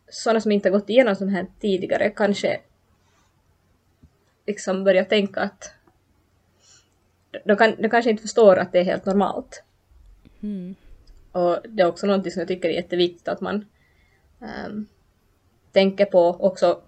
Sådana 0.09 0.41
som 0.41 0.53
inte 0.53 0.69
har 0.69 0.79
gått 0.79 0.91
igenom 0.91 1.17
sånt 1.17 1.33
här 1.33 1.47
tidigare 1.61 2.11
kanske 2.11 2.61
liksom 4.47 4.85
börjar 4.85 5.05
tänka 5.05 5.41
att 5.41 5.78
de, 7.45 7.57
kan, 7.57 7.75
de 7.79 7.89
kanske 7.89 8.11
inte 8.11 8.23
förstår 8.23 8.57
att 8.57 8.73
det 8.73 8.79
är 8.79 8.85
helt 8.85 9.07
normalt. 9.07 9.63
Mm. 10.43 10.75
Och 11.33 11.59
det 11.69 11.83
är 11.83 11.87
också 11.87 12.07
något 12.07 12.33
som 12.33 12.41
jag 12.41 12.49
tycker 12.49 12.69
är 12.69 12.73
jätteviktigt 12.73 13.29
att 13.29 13.41
man 13.41 13.67
um, 14.67 14.87
tänker 15.73 16.05
på 16.05 16.29
också 16.29 16.81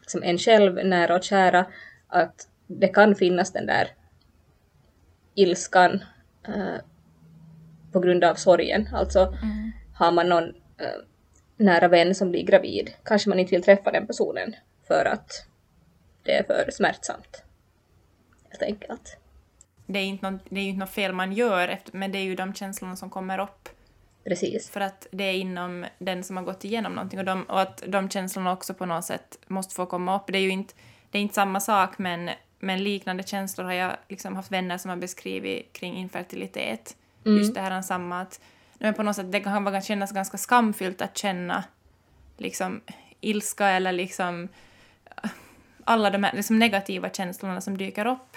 liksom 0.00 0.22
en 0.22 0.38
själv, 0.38 0.86
nära 0.86 1.16
och 1.16 1.24
kära, 1.24 1.66
att 2.08 2.48
det 2.66 2.88
kan 2.88 3.14
finnas 3.14 3.52
den 3.52 3.66
där 3.66 3.88
ilskan 5.34 6.04
uh, 6.48 6.76
på 7.92 8.00
grund 8.00 8.24
av 8.24 8.34
sorgen. 8.34 8.88
Alltså 8.92 9.20
Mm. 9.42 9.72
har 9.94 10.12
man 10.12 10.28
någon 10.28 10.44
uh, 10.44 11.02
nära 11.56 11.88
vän 11.88 12.14
som 12.14 12.30
blir 12.30 12.42
gravid, 12.42 12.90
kanske 13.04 13.28
man 13.28 13.38
inte 13.38 13.50
vill 13.54 13.62
träffa 13.62 13.90
den 13.90 14.06
personen 14.06 14.54
för 14.88 15.04
att 15.04 15.46
det 16.22 16.32
är 16.32 16.42
för 16.42 16.70
smärtsamt. 16.70 17.42
Helt 18.48 18.62
enkelt. 18.62 19.18
Det 19.86 19.98
är, 19.98 20.04
inte 20.04 20.30
något, 20.30 20.42
det 20.48 20.60
är 20.60 20.64
ju 20.64 20.68
inte 20.68 20.80
något 20.80 20.90
fel 20.90 21.12
man 21.12 21.32
gör, 21.32 21.68
efter, 21.68 21.96
men 21.96 22.12
det 22.12 22.18
är 22.18 22.22
ju 22.22 22.34
de 22.34 22.54
känslorna 22.54 22.96
som 22.96 23.10
kommer 23.10 23.38
upp. 23.38 23.68
Precis. 24.24 24.70
För 24.70 24.80
att 24.80 25.06
det 25.10 25.24
är 25.24 25.32
inom 25.32 25.86
den 25.98 26.24
som 26.24 26.36
har 26.36 26.44
gått 26.44 26.64
igenom 26.64 26.92
någonting 26.92 27.18
och, 27.18 27.24
de, 27.24 27.42
och 27.42 27.60
att 27.60 27.82
de 27.86 28.10
känslorna 28.10 28.52
också 28.52 28.74
på 28.74 28.86
något 28.86 29.04
sätt 29.04 29.38
måste 29.46 29.74
få 29.74 29.86
komma 29.86 30.16
upp. 30.16 30.24
Det 30.26 30.38
är 30.38 30.42
ju 30.42 30.50
inte, 30.50 30.74
det 31.10 31.18
är 31.18 31.22
inte 31.22 31.34
samma 31.34 31.60
sak 31.60 31.98
men, 31.98 32.30
men 32.58 32.84
liknande 32.84 33.22
känslor 33.22 33.64
har 33.64 33.72
jag 33.72 33.96
liksom 34.08 34.36
haft 34.36 34.52
vänner 34.52 34.78
som 34.78 34.88
har 34.88 34.96
beskrivit 34.96 35.72
kring 35.72 35.96
infertilitet. 35.96 36.96
Mm. 37.26 37.38
Just 37.38 37.54
det 37.54 37.60
här 37.60 37.82
samma 37.82 38.20
att 38.20 38.40
men 38.78 38.94
på 38.94 39.02
något 39.02 39.16
sätt 39.16 39.32
det 39.32 39.40
kan 39.40 39.82
kännas 39.82 40.12
ganska 40.12 40.38
skamfyllt 40.38 41.02
att 41.02 41.18
känna 41.18 41.64
liksom 42.36 42.80
ilska 43.20 43.68
eller 43.68 43.92
liksom 43.92 44.48
alla 45.84 46.10
de 46.10 46.22
här 46.24 46.32
liksom 46.32 46.58
negativa 46.58 47.10
känslorna 47.10 47.60
som 47.60 47.78
dyker 47.78 48.06
upp. 48.06 48.36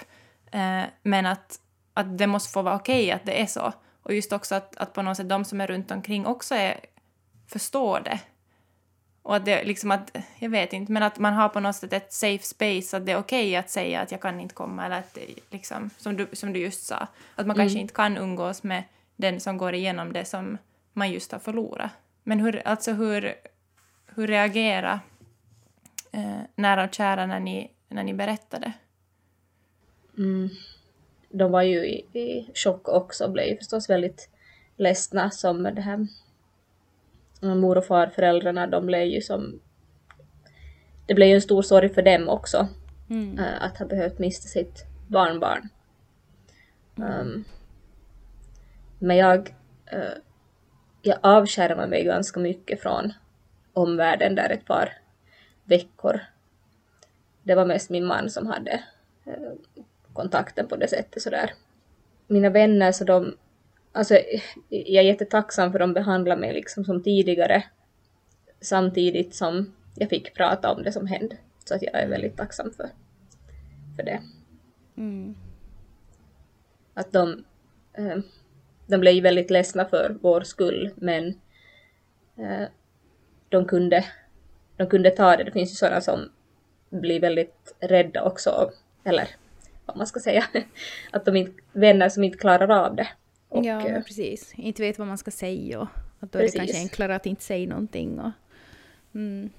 Eh, 0.50 0.84
men 1.02 1.26
att, 1.26 1.60
att 1.94 2.18
det 2.18 2.26
måste 2.26 2.52
få 2.52 2.62
vara 2.62 2.76
okej 2.76 3.10
att 3.10 3.26
det 3.26 3.42
är 3.42 3.46
så. 3.46 3.72
Och 4.02 4.14
just 4.14 4.32
också 4.32 4.54
att, 4.54 4.76
att 4.76 4.92
på 4.92 5.02
något 5.02 5.16
sätt 5.16 5.28
de 5.28 5.44
som 5.44 5.60
är 5.60 5.66
runt 5.66 5.90
omkring 5.90 6.26
också 6.26 6.54
är, 6.54 6.80
förstår 7.48 8.00
det. 8.00 8.20
Och 9.22 9.36
att 9.36 9.44
det 9.44 9.64
liksom 9.64 9.90
att, 9.90 10.16
jag 10.38 10.50
vet 10.50 10.72
inte, 10.72 10.92
men 10.92 11.02
att 11.02 11.18
man 11.18 11.34
har 11.34 11.48
på 11.48 11.60
något 11.60 11.76
sätt 11.76 11.92
ett 11.92 12.12
safe 12.12 12.44
space, 12.44 12.96
att 12.96 13.06
det 13.06 13.12
är 13.12 13.18
okej 13.18 13.56
att 13.56 13.70
säga 13.70 14.00
att 14.00 14.12
jag 14.12 14.20
kan 14.20 14.40
inte 14.40 14.54
komma, 14.54 14.86
eller 14.86 14.98
att 14.98 15.14
det, 15.14 15.26
liksom, 15.50 15.90
som 15.96 16.16
du, 16.16 16.28
som 16.32 16.52
du 16.52 16.60
just 16.60 16.86
sa, 16.86 17.06
att 17.34 17.46
man 17.46 17.56
kanske 17.56 17.78
inte 17.78 17.94
kan 17.94 18.16
umgås 18.16 18.62
med 18.62 18.82
den 19.16 19.40
som 19.40 19.58
går 19.58 19.74
igenom 19.74 20.12
det 20.12 20.24
som 20.24 20.58
man 20.92 21.10
just 21.10 21.32
har 21.32 21.38
förlorat. 21.38 21.90
Men 22.22 22.40
hur, 22.40 22.68
alltså 22.68 22.92
hur, 22.92 23.34
hur 24.06 24.26
reagera 24.26 25.00
eh, 26.12 26.40
nära 26.54 26.84
och 26.84 26.94
kära 26.94 27.26
när 27.26 27.40
ni, 27.40 27.70
när 27.88 28.04
ni 28.04 28.14
berättade? 28.14 28.72
Mm. 30.20 30.48
De 31.28 31.52
var 31.52 31.62
ju 31.62 31.86
i, 31.86 32.18
i 32.18 32.50
chock 32.54 32.88
också 32.88 33.24
och 33.24 33.32
blev 33.32 33.46
ju 33.46 33.56
förstås 33.56 33.90
väldigt 33.90 34.28
ledsna 34.76 35.30
som 35.30 35.62
det 35.62 35.80
här 35.80 36.06
mor 37.40 37.78
och 37.78 37.86
farföräldrarna, 37.86 38.66
de 38.66 38.86
blev 38.86 39.04
ju 39.04 39.20
som 39.20 39.60
det 41.06 41.14
blev 41.14 41.28
ju 41.28 41.34
en 41.34 41.42
stor 41.42 41.62
sorg 41.62 41.88
för 41.88 42.02
dem 42.02 42.28
också 42.28 42.68
Mm. 43.10 43.38
eh, 43.38 43.62
att 43.62 43.78
ha 43.78 43.86
behövt 43.86 44.18
mista 44.18 44.48
sitt 44.48 44.86
barnbarn. 45.08 45.68
Um, 46.96 47.44
men 48.98 49.16
jag, 49.16 49.54
eh, 49.86 50.18
jag 51.02 51.18
avskärmar 51.22 51.86
mig 51.86 52.04
ganska 52.04 52.40
mycket 52.40 52.80
från 52.82 53.12
omvärlden 53.72 54.34
där 54.34 54.50
ett 54.50 54.66
par 54.66 54.92
veckor. 55.64 56.20
Det 57.42 57.54
var 57.54 57.66
mest 57.66 57.90
min 57.90 58.06
man 58.06 58.30
som 58.30 58.46
hade 58.46 58.84
eh, 59.24 59.52
kontakten 60.12 60.68
på 60.68 60.76
det 60.76 60.88
sättet 60.88 61.22
sådär. 61.22 61.52
Mina 62.26 62.50
vänner 62.50 62.92
så 62.92 63.04
de, 63.04 63.36
alltså 63.92 64.14
jag 64.68 65.04
är 65.04 65.08
jättetacksam 65.08 65.72
för 65.72 65.78
de 65.78 65.92
behandlar 65.92 66.36
mig 66.36 66.52
liksom 66.52 66.84
som 66.84 67.02
tidigare 67.02 67.64
samtidigt 68.60 69.34
som 69.34 69.72
jag 69.94 70.08
fick 70.08 70.34
prata 70.34 70.72
om 70.72 70.82
det 70.82 70.92
som 70.92 71.06
hände. 71.06 71.36
Så 71.64 71.74
att 71.74 71.82
jag 71.82 71.94
är 71.94 72.08
väldigt 72.08 72.36
tacksam 72.36 72.72
för, 72.72 72.90
för 73.96 74.02
det. 74.02 74.20
Mm. 74.96 75.34
Att 76.94 77.12
de, 77.12 77.44
eh, 77.92 78.18
de 78.86 79.00
blev 79.00 79.22
väldigt 79.22 79.50
ledsna 79.50 79.84
för 79.84 80.16
vår 80.20 80.40
skull 80.40 80.90
men 80.94 81.26
eh, 82.36 82.68
de, 83.48 83.64
kunde, 83.64 84.04
de 84.76 84.86
kunde 84.86 85.10
ta 85.10 85.36
det. 85.36 85.44
Det 85.44 85.52
finns 85.52 85.70
ju 85.70 85.74
sådana 85.74 86.00
som 86.00 86.32
blir 86.90 87.20
väldigt 87.20 87.74
rädda 87.80 88.22
också, 88.22 88.70
eller 89.04 89.28
vad 89.90 89.98
man 89.98 90.06
ska 90.06 90.20
säga, 90.20 90.44
att 91.10 91.24
de 91.24 91.36
inte, 91.36 91.62
vänner 91.72 92.08
som 92.08 92.24
inte 92.24 92.38
klarar 92.38 92.86
av 92.86 92.96
det. 92.96 93.08
Och, 93.48 93.64
ja, 93.64 93.88
eh, 93.88 94.02
precis. 94.02 94.52
Inte 94.56 94.82
vet 94.82 94.98
vad 94.98 95.08
man 95.08 95.18
ska 95.18 95.30
säga 95.30 95.80
och 95.80 95.88
att 96.20 96.32
då 96.32 96.38
är 96.38 96.42
det 96.42 96.46
Precis. 96.46 96.60
kanske 96.60 96.78
enklare 96.78 97.14
att 97.14 97.26
inte 97.26 97.42
säga 97.42 97.68
någonting. 97.68 98.20
Och, 98.20 98.30
mm. 99.14 99.50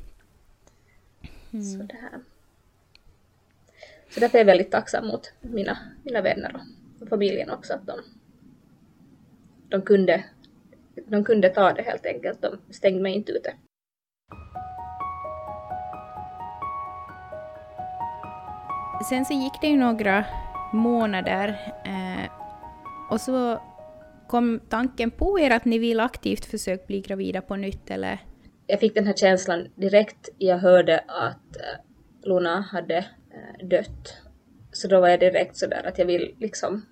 Så, 1.52 1.84
det 1.84 1.98
här. 2.02 2.20
så 4.10 4.20
därför 4.20 4.38
är 4.38 4.40
jag 4.40 4.46
väldigt 4.46 4.72
tacksam 4.72 5.08
mot 5.08 5.34
mina, 5.42 5.78
mina 6.04 6.22
vänner 6.22 6.62
och 7.00 7.10
familjen 7.10 7.50
också 7.50 7.74
att 7.74 7.88
de, 7.88 8.00
de, 9.70 9.82
kunde, 9.82 10.26
de 11.06 11.24
kunde 11.24 11.50
ta 11.50 11.74
det 11.74 11.82
helt 11.82 12.06
enkelt. 12.06 12.42
De 12.42 12.58
stängde 12.70 13.02
mig 13.02 13.14
inte 13.14 13.32
ute. 13.32 13.54
Sen 19.10 19.26
så 19.26 19.34
gick 19.34 19.54
det 19.62 19.68
ju 19.68 19.78
några 19.78 20.26
månader 20.74 21.48
eh, 21.86 22.32
och 23.10 23.22
så 23.22 23.62
kom 24.28 24.60
tanken 24.70 25.12
på 25.12 25.40
er 25.40 25.52
att 25.52 25.66
ni 25.66 25.78
vill 25.80 26.00
aktivt 26.00 26.46
försöka 26.46 26.86
bli 26.88 27.02
gravida 27.02 27.42
på 27.42 27.56
nytt 27.56 27.92
eller? 27.92 28.20
Jag 28.68 28.80
fick 28.80 28.94
den 28.96 29.08
här 29.08 29.14
känslan 29.14 29.68
direkt 29.76 30.30
jag 30.38 30.58
hörde 30.58 31.00
att 31.08 31.56
eh, 31.58 31.80
Luna 32.24 32.62
hade 32.62 32.98
eh, 32.98 33.68
dött. 33.68 34.18
Så 34.72 34.88
då 34.88 35.02
var 35.02 35.08
jag 35.10 35.20
direkt 35.20 35.58
sådär 35.58 35.84
att 35.88 35.98
jag 35.98 36.06
vill 36.06 36.36
liksom 36.40 36.86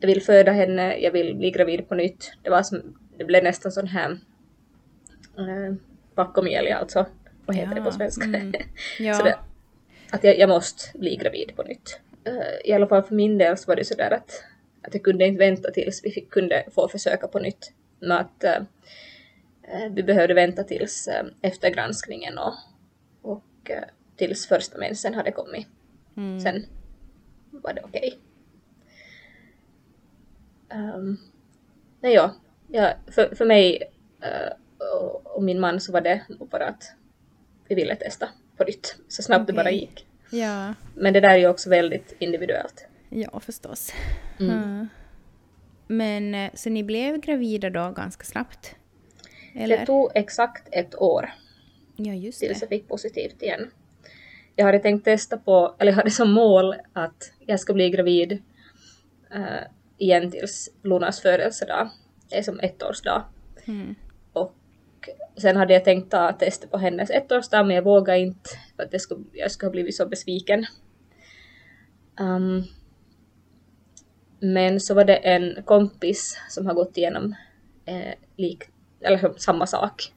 jag 0.00 0.06
vill 0.06 0.22
föda 0.22 0.52
henne, 0.52 0.96
jag 0.98 1.12
vill 1.12 1.36
bli 1.36 1.50
gravid 1.50 1.88
på 1.88 1.94
nytt. 1.94 2.32
Det 2.42 2.50
var 2.50 2.62
som, 2.62 2.96
det 3.18 3.24
blev 3.24 3.44
nästan 3.44 3.72
sån 3.72 3.86
här 3.86 4.10
eh, 5.38 5.74
backomjälja 6.16 6.76
alltså. 6.76 7.06
Vad 7.46 7.56
heter 7.56 7.74
det 7.74 7.80
på 7.80 7.86
Ja, 7.88 7.92
svenska? 7.92 8.24
mm. 8.24 8.52
Ja. 8.98 9.14
Så 9.14 9.24
det, 9.24 9.38
att 10.12 10.24
jag, 10.24 10.38
jag 10.38 10.48
måste 10.48 10.98
bli 10.98 11.16
gravid 11.16 11.52
på 11.56 11.62
nytt. 11.62 12.00
Eh, 12.24 12.70
I 12.70 12.72
alla 12.72 12.86
fall 12.86 13.02
för 13.02 13.14
min 13.14 13.38
del 13.38 13.56
så 13.56 13.66
var 13.66 13.76
det 13.76 13.84
sådär 13.84 14.10
att, 14.10 14.44
att 14.82 14.94
jag 14.94 15.02
kunde 15.02 15.26
inte 15.26 15.38
vänta 15.38 15.70
tills 15.70 16.04
vi 16.04 16.10
fick, 16.10 16.30
kunde 16.30 16.64
få 16.70 16.88
försöka 16.88 17.28
på 17.28 17.38
nytt. 17.38 17.72
Men 18.00 18.12
att 18.12 18.44
eh, 18.44 18.62
vi 19.90 20.02
behövde 20.02 20.34
vänta 20.34 20.64
tills 20.64 21.08
eh, 21.08 21.24
efter 21.42 21.70
granskningen 21.70 22.38
och, 22.38 22.54
och 23.22 23.70
eh, 23.70 23.84
tills 24.16 24.46
första 24.46 24.78
mensen 24.78 25.14
hade 25.14 25.32
kommit. 25.32 25.66
Mm. 26.16 26.40
Sen 26.40 26.66
var 27.50 27.72
det 27.72 27.82
okej. 27.84 28.18
Um, 30.74 31.18
nej 32.00 32.14
ja, 32.14 32.34
ja 32.68 32.92
för, 33.06 33.34
för 33.34 33.44
mig 33.44 33.82
och, 34.78 35.36
och 35.36 35.42
min 35.42 35.60
man 35.60 35.80
så 35.80 35.92
var 35.92 36.00
det 36.00 36.22
nog 36.28 36.48
bara 36.48 36.66
att 36.66 36.92
vi 37.68 37.74
ville 37.74 37.96
testa 37.96 38.28
på 38.64 38.96
så 39.08 39.22
snabbt 39.22 39.46
det 39.46 39.52
bara 39.52 39.70
gick. 39.70 40.06
Ja, 40.30 40.74
Men 40.94 41.12
det 41.12 41.20
där 41.20 41.30
är 41.30 41.36
ju 41.36 41.48
också 41.48 41.70
väldigt 41.70 42.14
individuellt. 42.18 42.86
ja 43.08 43.40
förstås. 43.40 43.92
Mm. 44.40 44.88
Men 45.86 46.34
eh, 46.34 46.50
så 46.54 46.70
ni 46.70 46.84
blev 46.84 47.20
gravida 47.20 47.70
då 47.70 47.90
ganska 47.96 48.24
snabbt? 48.24 48.74
Eller? 49.54 49.78
Det 49.78 49.86
tog 49.86 50.10
exakt 50.14 50.68
ett 50.72 50.94
år 50.94 51.30
Ja, 51.96 52.12
just 52.12 52.40
tills 52.40 52.60
det. 52.60 52.64
jag 52.64 52.68
fick 52.68 52.88
positivt 52.88 53.42
igen. 53.42 53.70
jag 54.56 54.66
hade 54.66 54.78
tänkt 54.78 55.04
testa 55.04 55.36
på, 55.36 55.76
eller 55.78 55.92
jag 55.92 55.96
hade 55.96 56.10
som 56.10 56.32
mål 56.32 56.74
att 56.92 57.32
jag 57.46 57.60
ska 57.60 57.72
bli 57.72 57.90
gravid 57.90 58.32
uh, 59.34 59.60
igen 59.98 60.30
tills 60.30 60.70
Lunas 60.82 61.20
födelsedag. 61.20 61.90
Det 62.28 62.38
är 62.38 62.42
som 62.42 62.60
ettårsdag. 62.60 63.24
Mm. 63.64 63.94
Och 65.34 65.42
sen 65.42 65.56
hade 65.56 65.72
jag 65.72 65.84
tänkt 65.84 66.10
ta 66.10 66.32
testet 66.32 66.70
på 66.70 66.78
hennes 66.78 67.10
ettårsdag 67.10 67.62
men 67.62 67.76
jag 67.76 67.82
vågade 67.82 68.18
inte 68.18 68.50
för 68.76 68.82
att 68.82 68.90
det 68.90 68.98
skulle, 68.98 69.24
jag 69.32 69.50
skulle 69.50 69.68
ha 69.68 69.72
blivit 69.72 69.96
så 69.96 70.06
besviken. 70.06 70.66
Um, 72.20 72.64
men 74.40 74.80
så 74.80 74.94
var 74.94 75.04
det 75.04 75.16
en 75.16 75.62
kompis 75.62 76.38
som 76.48 76.66
har 76.66 76.74
gått 76.74 76.96
igenom 76.96 77.34
eh, 77.84 78.14
lik, 78.36 78.64
eller 79.00 79.38
samma 79.38 79.66
sak. 79.66 80.12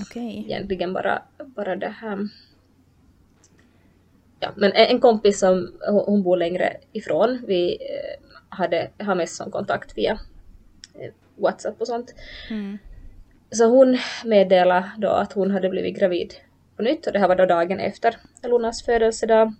Okej. 0.00 0.44
Egentligen 0.46 0.92
bara, 0.92 1.22
bara 1.38 1.76
det 1.76 1.88
här. 1.88 2.28
Ja, 4.40 4.52
men 4.56 4.72
en 4.72 5.00
kompis 5.00 5.38
som 5.40 5.72
hon 5.88 6.04
hon 6.06 6.22
bor 6.22 6.36
längre 6.36 6.76
ifrån. 6.92 7.44
Vi 7.46 7.72
eh, 7.72 8.28
hade, 8.48 8.90
har 8.98 9.14
mest 9.14 9.36
som 9.36 9.50
kontakt 9.50 9.98
via 9.98 10.18
eh, 10.94 11.12
Whatsapp 11.36 11.80
och 11.80 11.86
sånt. 11.86 12.14
Mm. 12.50 12.78
Så 13.50 13.64
hon 13.64 13.98
meddelade 14.24 14.90
då 14.98 15.08
att 15.08 15.32
hon 15.32 15.50
hade 15.50 15.68
blivit 15.68 15.98
gravid 15.98 16.34
på 16.76 16.82
nytt 16.82 17.06
och 17.06 17.12
det 17.12 17.18
här 17.18 17.28
var 17.28 17.36
då 17.36 17.46
dagen 17.46 17.80
efter 17.80 18.16
Lunas 18.42 18.82
födelsedag. 18.82 19.54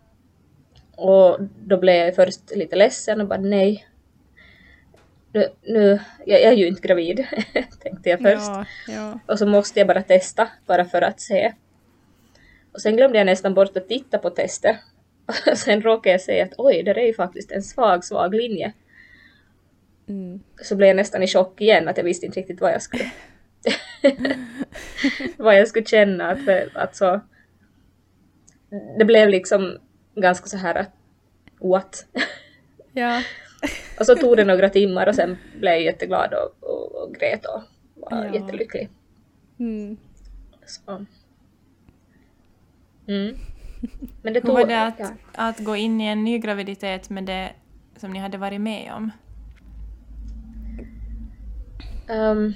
Och 0.97 1.39
då 1.67 1.77
blev 1.77 1.97
jag 1.97 2.15
först 2.15 2.57
lite 2.57 2.77
ledsen 2.77 3.21
och 3.21 3.29
bara 3.29 3.41
nej. 3.41 3.87
Nu, 5.33 5.49
nu 5.63 6.01
jag, 6.27 6.43
är 6.43 6.53
ju 6.53 6.67
inte 6.67 6.89
gravid, 6.89 7.27
tänkte 7.83 8.11
jag 8.11 8.21
först. 8.21 8.47
Ja, 8.47 8.65
ja. 8.89 9.19
Och 9.27 9.39
så 9.39 9.47
måste 9.47 9.81
jag 9.81 9.89
bara 9.89 10.03
testa, 10.03 10.49
bara 10.67 10.85
för 10.85 11.03
att 11.03 11.21
se. 11.21 11.53
Och 12.73 12.81
sen 12.81 12.97
glömde 12.97 13.19
jag 13.19 13.27
nästan 13.27 13.55
bort 13.55 13.77
att 13.77 13.89
titta 13.89 14.19
på 14.19 14.31
testet. 14.31 14.77
Och 15.51 15.59
sen 15.59 15.83
råkade 15.83 16.11
jag 16.11 16.21
säga 16.21 16.45
att 16.45 16.55
oj, 16.57 16.83
det 16.83 16.91
är 16.91 17.07
ju 17.07 17.15
faktiskt 17.15 17.53
en 17.53 17.63
svag, 17.63 18.05
svag 18.05 18.35
linje. 18.35 18.73
Mm. 20.09 20.41
Så 20.63 20.77
blev 20.77 20.87
jag 20.87 20.97
nästan 20.97 21.23
i 21.23 21.27
chock 21.27 21.61
igen, 21.61 21.89
att 21.89 21.97
jag 21.97 22.05
visste 22.05 22.27
inte 22.27 22.41
riktigt 22.41 22.61
vad 22.61 22.73
jag 22.73 22.83
skulle... 22.83 23.05
vad 25.37 25.57
jag 25.59 25.69
skulle 25.69 25.85
känna. 25.87 26.31
Att, 26.31 26.49
att 26.75 26.97
så... 26.97 27.21
Det 28.99 29.05
blev 29.05 29.29
liksom 29.29 29.79
ganska 30.15 30.47
så 30.47 30.57
här 30.57 30.75
att 30.75 30.91
what? 31.61 32.07
Ja. 32.93 33.23
och 34.01 34.07
så 34.07 34.17
tog 34.17 34.37
det 34.37 34.45
några 34.45 34.69
timmar 34.69 35.07
och 35.07 35.15
sen 35.15 35.37
blev 35.61 35.73
jag 35.73 35.83
jätteglad 35.83 36.35
och, 36.35 36.71
och, 36.71 37.03
och 37.03 37.15
grät 37.15 37.47
och 37.47 37.63
var 37.95 38.25
Ja. 38.25 38.35
jättelycklig. 38.35 38.89
Mm. 39.59 39.97
Så. 40.67 41.07
Mm. 43.07 43.37
Men 44.23 44.33
det 44.33 44.41
Hur 44.41 44.47
tog... 44.47 44.55
var 44.55 44.67
det 44.67 44.87
att, 44.87 44.99
ja. 44.99 45.11
att 45.35 45.59
gå 45.59 45.77
in 45.77 46.01
i 46.01 46.07
en 46.07 46.25
ny 46.25 46.39
graviditet 46.39 47.11
med 47.11 47.25
det 47.25 47.53
som 47.97 48.13
ni 48.13 48.19
hade 48.19 48.39
varit 48.39 48.61
med 48.61 48.93
om? 48.95 49.11
Ehm, 52.09 52.55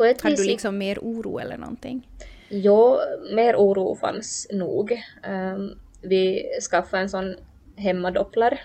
på 0.00 0.04
ett 0.04 0.20
Hade 0.20 0.32
vis... 0.32 0.40
du 0.40 0.46
liksom 0.46 0.78
mer 0.78 0.98
oro 0.98 1.38
eller 1.38 1.56
någonting? 1.56 2.08
Jo, 2.48 2.98
mer 3.34 3.56
oro 3.56 3.94
fanns 3.94 4.46
nog. 4.52 5.02
Ehm, 5.22 5.70
vi 6.02 6.44
skaffade 6.70 7.02
en 7.02 7.08
sån 7.08 7.36
hemmadoppler. 7.76 8.60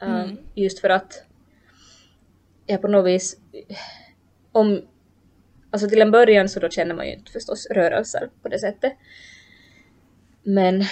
Um, 0.00 0.08
Mm. 0.08 0.36
Just 0.54 0.80
för 0.80 0.88
att 0.88 1.24
jag 2.66 2.80
på 2.82 2.88
något 2.88 3.06
vis... 3.06 3.36
Om, 4.52 4.82
alltså 5.70 5.88
till 5.88 6.02
en 6.02 6.10
början 6.10 6.48
så 6.48 6.60
då 6.60 6.68
känner 6.68 6.94
man 6.94 7.06
ju 7.06 7.12
inte 7.12 7.32
förstås 7.32 7.66
rörelser 7.70 8.30
på 8.42 8.48
det 8.48 8.58
sättet. 8.58 8.92
Men 10.42 10.84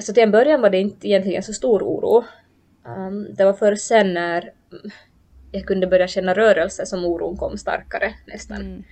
så 0.00 0.12
till 0.12 0.22
en 0.22 0.30
början 0.30 0.60
var 0.60 0.70
det 0.70 0.78
inte 0.78 1.08
egentligen 1.08 1.42
så 1.42 1.52
stor 1.52 1.82
oro. 1.82 2.24
Ehm, 2.86 3.34
det 3.34 3.44
var 3.44 3.52
först 3.52 3.86
sen 3.86 4.14
när 4.14 4.52
jag 5.52 5.66
kunde 5.66 5.86
börja 5.86 6.08
känna 6.08 6.34
rörelser 6.34 6.84
som 6.84 7.04
oron 7.04 7.36
kom 7.36 7.58
starkare 7.58 8.14
nästan. 8.26 8.60
Mm. 8.60 8.84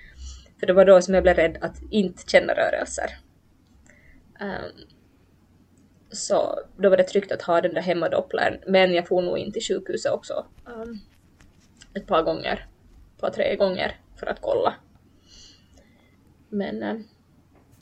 För 0.59 0.67
det 0.67 0.73
var 0.73 0.85
då 0.85 1.01
som 1.01 1.13
jag 1.13 1.23
blev 1.23 1.35
rädd 1.35 1.57
att 1.61 1.81
inte 1.89 2.23
känna 2.31 2.53
rörelser. 2.53 3.17
Ehm, 4.39 4.71
så 6.11 6.59
då 6.77 6.89
var 6.89 6.97
det 6.97 7.03
tryggt 7.03 7.31
att 7.31 7.41
ha 7.41 7.61
den 7.61 7.73
där 7.73 7.81
hemmadopplern. 7.81 8.59
Men 8.67 8.93
jag 8.93 9.07
får 9.07 9.21
nog 9.21 9.37
in 9.37 9.51
till 9.51 9.63
sjukhuset 9.63 10.11
också. 10.11 10.45
ehm, 10.67 10.99
ett 11.93 12.07
par 12.07 12.23
gånger. 12.23 12.67
Ett 13.15 13.21
par, 13.21 13.29
tre 13.29 13.55
gånger 13.55 13.99
för 14.19 14.27
att 14.27 14.41
kolla. 14.41 14.73
Men 16.49 16.83
ehm, 16.83 17.03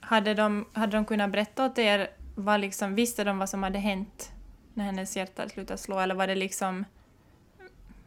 Hade 0.01 0.33
de, 0.33 0.65
hade 0.73 0.97
de 0.97 1.05
kunnat 1.05 1.31
berätta 1.31 1.65
åt 1.65 1.77
er, 1.79 2.09
vad 2.35 2.59
liksom, 2.59 2.95
visste 2.95 3.23
de 3.23 3.39
vad 3.39 3.49
som 3.49 3.63
hade 3.63 3.79
hänt 3.79 4.31
när 4.73 4.83
hennes 4.85 5.17
hjärta 5.17 5.49
slutade 5.49 5.77
slå, 5.77 5.99
eller 5.99 6.15
var 6.15 6.27
det 6.27 6.35
liksom... 6.35 6.85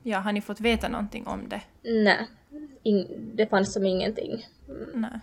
Ja, 0.02 0.18
har 0.18 0.32
ni 0.32 0.40
fått 0.40 0.60
veta 0.60 0.88
någonting 0.88 1.26
om 1.26 1.48
det? 1.48 1.60
nej, 1.82 2.26
det 3.34 3.46
fanns 3.46 3.72
som 3.72 3.86
ingenting 3.86 4.46
Nej. 4.94 5.20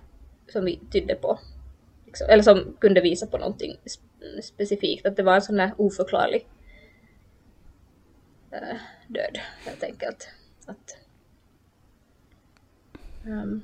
som 0.48 0.66
vi 0.66 0.80
tydde 0.92 1.16
på. 1.16 1.40
Liksom, 2.06 2.28
eller 2.30 2.44
som 2.44 2.78
kunde 2.80 3.02
visa 3.02 3.28
på 3.28 3.38
någonting 3.38 3.78
sp- 3.86 4.42
specifikt. 4.42 5.06
Att 5.06 5.16
det 5.16 5.24
var 5.24 5.36
en 5.36 5.42
sån 5.42 5.58
där 5.58 5.72
oförklarlig 5.78 6.48
eh, 8.52 8.78
död 9.08 9.40
helt 9.66 9.84
enkelt. 9.84 10.28
Att, 10.66 10.98
Ehm, 13.26 13.62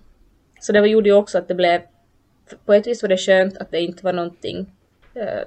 så 0.59 0.71
det 0.71 0.79
var, 0.79 0.88
gjorde 0.88 1.09
ju 1.09 1.15
också 1.15 1.38
att 1.38 1.47
det 1.47 1.55
blev, 1.55 1.81
på 2.65 2.73
ett 2.73 2.88
vis 2.88 3.01
var 3.01 3.09
det 3.09 3.17
skönt 3.17 3.57
att 3.57 3.71
det 3.71 3.81
inte 3.81 4.05
var 4.05 4.13
någonting 4.13 4.71
eh, 5.13 5.43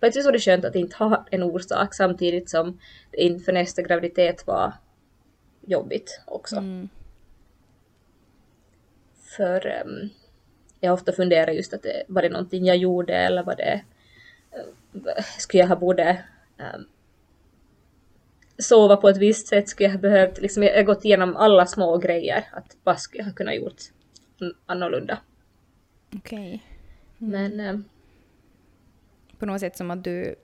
på 0.00 0.06
ett 0.06 0.16
vis 0.16 0.24
var 0.24 0.32
det 0.32 0.38
skönt 0.38 0.64
att 0.64 0.74
inte 0.74 0.96
ha 0.96 1.26
en 1.30 1.42
orsak 1.42 1.94
samtidigt 1.94 2.50
som 2.50 2.80
det 3.10 3.22
inför 3.22 3.52
nästa 3.52 3.82
graviditet 3.82 4.46
var 4.46 4.72
jobbigt 5.66 6.20
också. 6.26 6.56
Mm. 6.56 6.88
För 9.36 9.82
um, 9.84 10.10
jag 10.80 10.94
ofta 10.94 11.12
funderar 11.12 11.52
just 11.52 11.74
att 11.74 11.82
det, 11.82 12.02
var 12.08 12.22
det 12.22 12.28
någonting 12.28 12.64
jag 12.64 12.76
gjorde 12.76 13.14
eller 13.14 13.42
var 13.42 13.56
det 13.56 13.82
eh, 14.50 15.24
skulle 15.38 15.62
jag 15.62 15.68
ha 15.68 15.76
borde 15.76 16.24
um, 16.58 16.86
sova 18.58 18.96
på 18.96 19.08
ett 19.08 19.16
visst 19.16 19.48
sätt 19.48 19.68
skulle 19.68 19.86
jag 19.88 19.94
ha 19.94 20.00
behövt 20.00 20.40
liksom 20.40 20.62
jag 20.62 20.76
har 20.76 20.82
gått 20.82 21.04
igenom 21.04 21.36
alla 21.36 21.66
små 21.66 21.98
grejer 21.98 22.44
att 22.52 22.76
vad 22.84 23.00
skulle 23.00 23.20
jag 23.20 23.26
ha 23.26 23.34
kunnat 23.34 23.56
gjort 23.56 23.82
mm, 24.40 24.54
annorlunda. 24.66 25.18
Okej. 26.16 26.62
Men 27.18 27.60
um, 27.60 27.84
På 29.38 29.46
något 29.46 29.60
sätt 29.60 29.76
som 29.76 29.90
att 29.90 30.04
du 30.04 30.34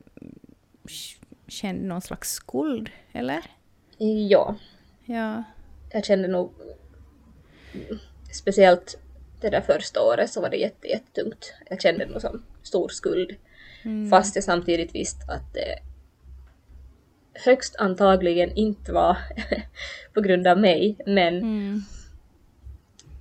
kände 1.46 1.86
någon 1.86 2.00
slags 2.00 2.32
skuld, 2.32 2.90
eller? 3.12 3.44
ja, 4.28 4.54
Ja. 5.08 5.42
jag 5.90 6.04
kände 6.04 6.28
nog 6.28 6.52
speciellt 8.32 8.98
det 9.40 9.50
där 9.50 9.60
första 9.60 10.02
året 10.02 10.30
så 10.30 10.40
var 10.40 10.50
det 10.50 10.56
jätte, 10.56 10.86
jättetungt. 10.88 11.54
Jag 11.70 11.80
kände 11.82 12.06
nog 12.06 12.20
som 12.20 12.42
stor 12.62 12.88
skuld. 12.88 13.36
Mm. 13.84 14.10
Fast 14.10 14.34
jag 14.34 14.44
samtidigt 14.44 14.94
visste 14.94 15.32
att 15.32 15.54
det 15.54 15.78
högst 17.44 17.76
antagligen 17.76 18.50
inte 18.52 18.92
var 18.92 19.16
på 20.14 20.20
grund 20.20 20.46
av 20.46 20.58
mig, 20.58 20.96
men 21.06 21.38
Mm. 21.38 21.80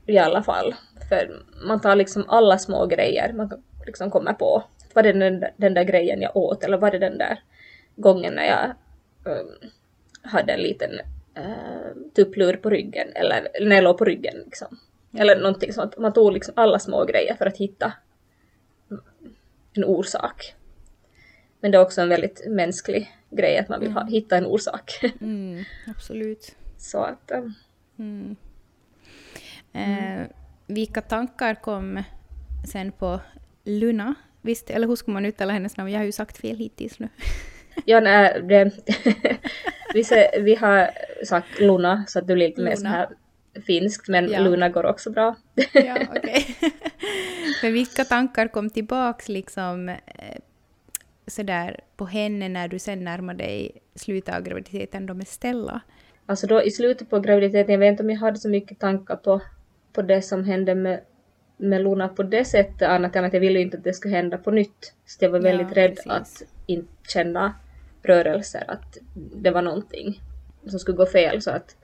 i 0.06 0.18
alla 0.18 0.44
fall. 0.44 0.76
För 1.10 1.44
man 1.68 1.82
tar 1.82 1.96
liksom 1.96 2.26
alla 2.30 2.58
små 2.58 2.86
grejer 2.86 3.34
man 3.34 3.64
liksom 3.86 4.12
kommer 4.12 4.34
på. 4.34 4.64
Var 4.94 5.04
det 5.04 5.14
den, 5.14 5.40
där- 5.40 5.54
den 5.58 5.74
där 5.74 5.84
grejen 5.84 6.22
jag 6.22 6.38
åt 6.38 6.64
eller 6.64 6.78
var 6.78 6.92
det 6.92 7.00
den 7.00 7.18
där 7.18 7.40
gången 7.96 8.34
när 8.34 8.46
jag 8.46 8.74
um, 9.34 9.70
hade 10.22 10.54
en 10.54 10.60
liten 10.62 10.92
uh, 11.38 12.12
tupplur 12.16 12.54
på 12.54 12.70
ryggen 12.70 13.08
eller 13.16 13.48
när 13.62 13.76
jag 13.76 13.84
låg 13.84 13.98
på 13.98 14.06
ryggen 14.06 14.38
liksom. 14.46 14.80
Eller 15.18 15.36
någonting 15.36 15.74
sånt. 15.74 15.98
Man 15.98 16.14
tog 16.14 16.34
liksom 16.34 16.54
alla 16.58 16.80
små 16.80 17.06
grejer 17.06 17.36
för 17.36 17.46
att 17.46 17.58
hitta 17.58 17.94
en 19.74 19.84
orsak. 19.84 20.56
Men 21.60 21.72
det 21.72 21.78
är 21.78 21.82
också 21.82 22.02
en 22.02 22.10
väldigt 22.10 22.44
mänsklig 22.48 23.12
grej 23.30 23.58
att 23.58 23.70
man 23.70 23.80
vill 23.80 23.92
ha, 23.92 24.06
hitta 24.06 24.38
en 24.38 24.46
orsak. 24.46 25.00
Mm. 25.22 25.64
Absolut. 25.88 26.56
Så 26.78 27.04
att 27.04 27.32
um, 27.32 27.54
Mm. 28.00 28.36
Eh, 29.74 30.28
vilka 30.68 31.02
tankar 31.02 31.56
kom 31.56 32.04
sen 32.72 32.92
på 32.92 33.20
Luna? 33.64 34.16
Visst, 34.42 34.70
eller 34.70 34.88
hur 34.88 34.96
ska 34.96 35.12
man 35.12 35.26
uttala 35.26 35.54
hennes 35.54 35.78
namn? 35.78 35.92
Jag 35.92 36.00
har 36.00 36.06
ju 36.06 36.12
sagt 36.12 36.38
fel 36.38 36.58
hittills 36.58 37.00
nu. 37.00 37.10
Ja, 37.86 38.00
nej, 38.00 38.42
det, 38.44 38.72
vi, 39.94 40.04
ser, 40.04 40.42
vi 40.42 40.56
har 40.56 40.90
sagt 41.26 41.60
Luna 41.60 42.04
så 42.08 42.20
att 42.20 42.28
det 42.28 42.34
blir 42.34 42.48
lite 42.48 42.62
mer 42.62 42.76
så 42.76 42.88
här 42.88 43.10
finskt, 43.68 44.08
men 44.08 44.32
Ja. 44.32 44.40
Luna 44.40 44.70
går 44.70 44.86
också 44.86 45.10
bra. 45.12 45.36
ja, 45.74 45.98
okej. 46.16 46.46
Men 47.64 47.74
vilka 47.74 48.06
tankar 48.06 48.48
kom 48.48 48.70
tillbaks 48.70 49.30
liksom 49.30 49.90
eh, 49.90 49.96
sådär 51.28 51.80
på 51.98 52.06
henne 52.06 52.50
när 52.50 52.68
du 52.68 52.80
sen 52.80 53.04
närmade 53.04 53.44
dig 53.44 53.72
slutet 53.96 54.36
av 54.36 54.42
graviditeten 54.42 55.06
då 55.06 55.14
med 55.14 55.28
Stella? 55.28 55.82
Alltså 56.26 56.48
då 56.48 56.64
i 56.64 56.72
slutet 56.72 57.10
på 57.10 57.20
graviditeten, 57.20 57.72
jag 57.72 57.80
vet 57.80 57.92
inte 57.92 58.04
om 58.04 58.10
jag 58.10 58.18
hade 58.18 58.38
så 58.40 58.50
mycket 58.50 58.80
tankar 58.80 59.16
på, 59.16 59.42
på 59.94 60.02
det 60.02 60.22
som 60.22 60.44
hände 60.44 60.76
med 60.76 61.00
med 61.60 61.82
Luna 61.84 62.08
på 62.08 62.24
det 62.24 62.46
sättet 62.46 62.82
annat 62.90 63.16
än 63.16 63.26
att 63.26 63.34
jag 63.34 63.40
ville 63.40 63.60
inte 63.60 63.78
att 63.78 63.84
det 63.84 63.94
skulle 63.94 64.16
hända 64.16 64.38
på 64.38 64.52
nytt. 64.52 64.94
Så 65.06 65.26
jag 65.26 65.30
var 65.30 65.40
väldigt 65.40 65.68
Ja, 65.76 65.84
rädd 65.84 65.90
precis. 65.96 66.12
att 66.12 66.44
inte 66.66 66.92
känna 67.10 67.54
rörelser, 68.04 68.64
att 68.68 68.98
det 69.16 69.52
var 69.52 69.62
någonting 69.62 70.22
som 70.68 70.80
skulle 70.80 70.98
gå 70.98 71.06
fel 71.06 71.42
så 71.42 71.52
att 71.52 71.76